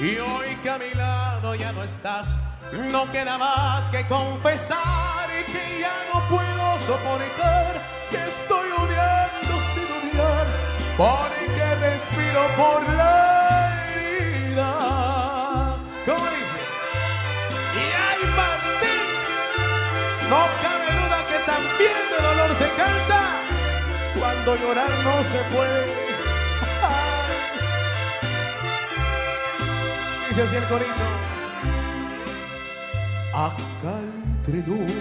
Y 0.00 0.16
hoy 0.18 0.54
que 0.62 0.70
a 0.70 0.78
mi 0.78 0.94
lado 0.94 1.54
ya 1.56 1.72
no 1.72 1.82
estás, 1.82 2.38
no 2.72 3.10
queda 3.10 3.38
más 3.38 3.88
que 3.88 4.04
confesar 4.06 5.28
y 5.40 5.44
que 5.50 5.80
ya 5.80 5.92
no 6.12 6.20
puedo 6.28 6.78
soportar 6.78 7.82
que 8.10 8.16
estoy 8.28 8.70
odiando 8.70 9.62
sin 9.72 9.88
odiar, 9.98 10.46
porque 10.96 11.74
respiro 11.80 12.46
por 12.56 12.88
la 12.94 13.84
herida. 13.94 14.70
¿Cómo 16.04 16.24
dice? 16.26 16.58
Y 17.74 17.84
ay, 18.08 18.20
Martín, 18.36 19.06
no 20.28 20.40
cabe 20.62 20.88
duda 21.00 21.18
que 21.30 21.38
también 21.46 22.02
de 22.10 22.18
dolor 22.28 22.50
se 22.54 22.68
canta 22.76 23.20
cuando 24.18 24.56
llorar 24.56 24.90
no 25.04 25.22
se 25.22 25.38
puede. 25.54 26.08
Dice 30.28 30.42
así 30.42 30.56
el 30.56 30.64
corito. 30.64 31.17
Acá 33.32 34.00
entre 34.24 34.58
nos, 34.66 34.92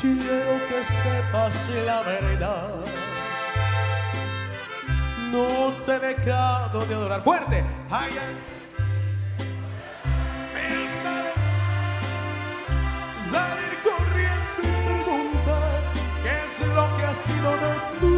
quiero 0.00 0.54
que 0.68 0.84
sepas 0.84 1.68
la 1.86 2.02
verdad. 2.02 2.84
No 5.30 5.72
te 5.86 5.92
he 5.94 5.98
dejado 5.98 6.84
de 6.86 6.94
adorar. 6.94 7.22
Fuerte. 7.22 7.64
Ay, 7.90 8.10
ay. 8.10 8.36
Salir 13.16 13.74
corriendo 13.82 14.60
y 14.62 14.64
preguntar 14.86 15.80
qué 16.22 16.32
es 16.44 16.60
lo 16.74 16.84
que 16.96 17.04
ha 17.04 17.14
sido 17.14 17.50
de 17.64 17.72
tu 18.00 18.11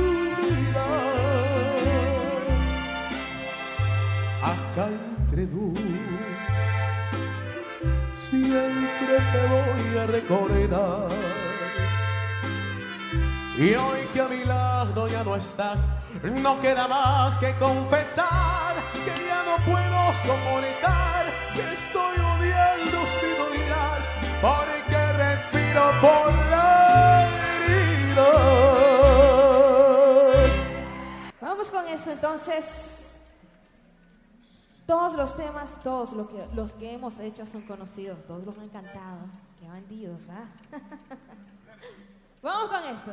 ya 15.09 15.25
no 15.25 15.37
estás, 15.37 15.89
no 16.23 16.61
queda 16.61 16.89
más 16.89 17.39
que 17.39 17.55
confesar 17.57 18.77
que 19.05 19.27
ya 19.27 19.43
no 19.45 19.57
puedo 19.65 20.15
soportar, 20.15 21.27
que 21.55 21.73
estoy 21.73 22.17
odiando 22.19 23.07
sin 23.07 23.41
odiar, 23.41 24.01
porque 24.41 25.13
respiro 25.13 25.83
por 26.01 26.33
la 26.51 27.27
herida. 27.57 28.31
Vamos 31.41 31.71
con 31.71 31.87
eso 31.89 32.13
entonces. 32.13 32.91
Todos 34.87 35.15
los 35.15 35.35
temas, 35.37 35.83
todos 35.83 36.13
lo 36.13 36.29
que, 36.29 36.47
los 36.55 36.75
que 36.75 36.93
hemos 36.93 37.19
hecho 37.19 37.47
son 37.47 37.63
conocidos, 37.63 38.19
todos 38.27 38.45
los 38.45 38.59
han 38.59 38.69
cantado. 38.69 39.21
Qué 39.59 39.67
bandidos, 39.67 40.29
¿ah? 40.29 40.45
Vamos 42.43 42.71
con 42.71 42.85
esto. 42.85 43.13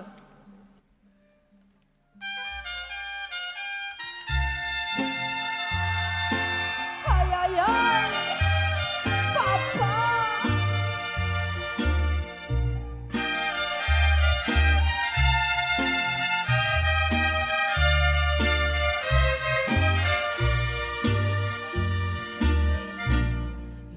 Ay. 7.60 8.12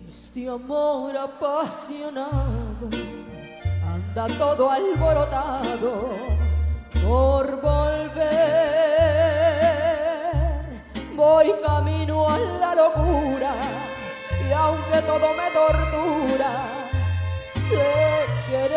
Este 0.08 0.48
amor 0.48 1.16
apasionado 1.16 2.88
anda 3.94 4.26
todo 4.36 4.68
alborotado 4.70 6.08
por 7.02 7.60
volver. 7.60 9.23
Voy 11.16 11.54
camino 11.64 12.28
a 12.28 12.38
la 12.38 12.74
locura 12.74 13.54
y 14.48 14.52
aunque 14.52 15.00
todo 15.02 15.32
me 15.34 15.48
tortura, 15.52 16.66
sé 17.44 18.26
querer. 18.50 18.74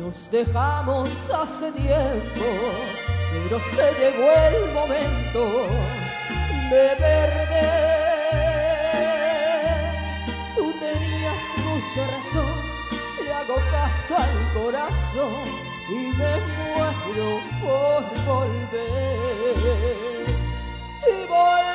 Nos 0.00 0.30
dejamos 0.32 1.08
hace 1.30 1.70
tiempo, 1.70 2.44
pero 3.32 3.60
se 3.60 3.92
llegó 4.00 4.32
el 4.48 4.72
momento 4.72 5.40
de 6.70 6.96
perder. 6.98 8.10
Tú 10.56 10.72
tenías 10.80 11.42
mucha 11.64 12.02
razón, 12.16 12.54
le 13.24 13.32
hago 13.32 13.56
caso 13.70 14.16
al 14.16 14.52
corazón 14.52 15.69
y 15.90 16.12
me 16.18 16.34
muero 16.56 17.40
por 17.60 18.02
volver. 18.24 18.78
Y 21.02 21.26
volver, 21.26 21.69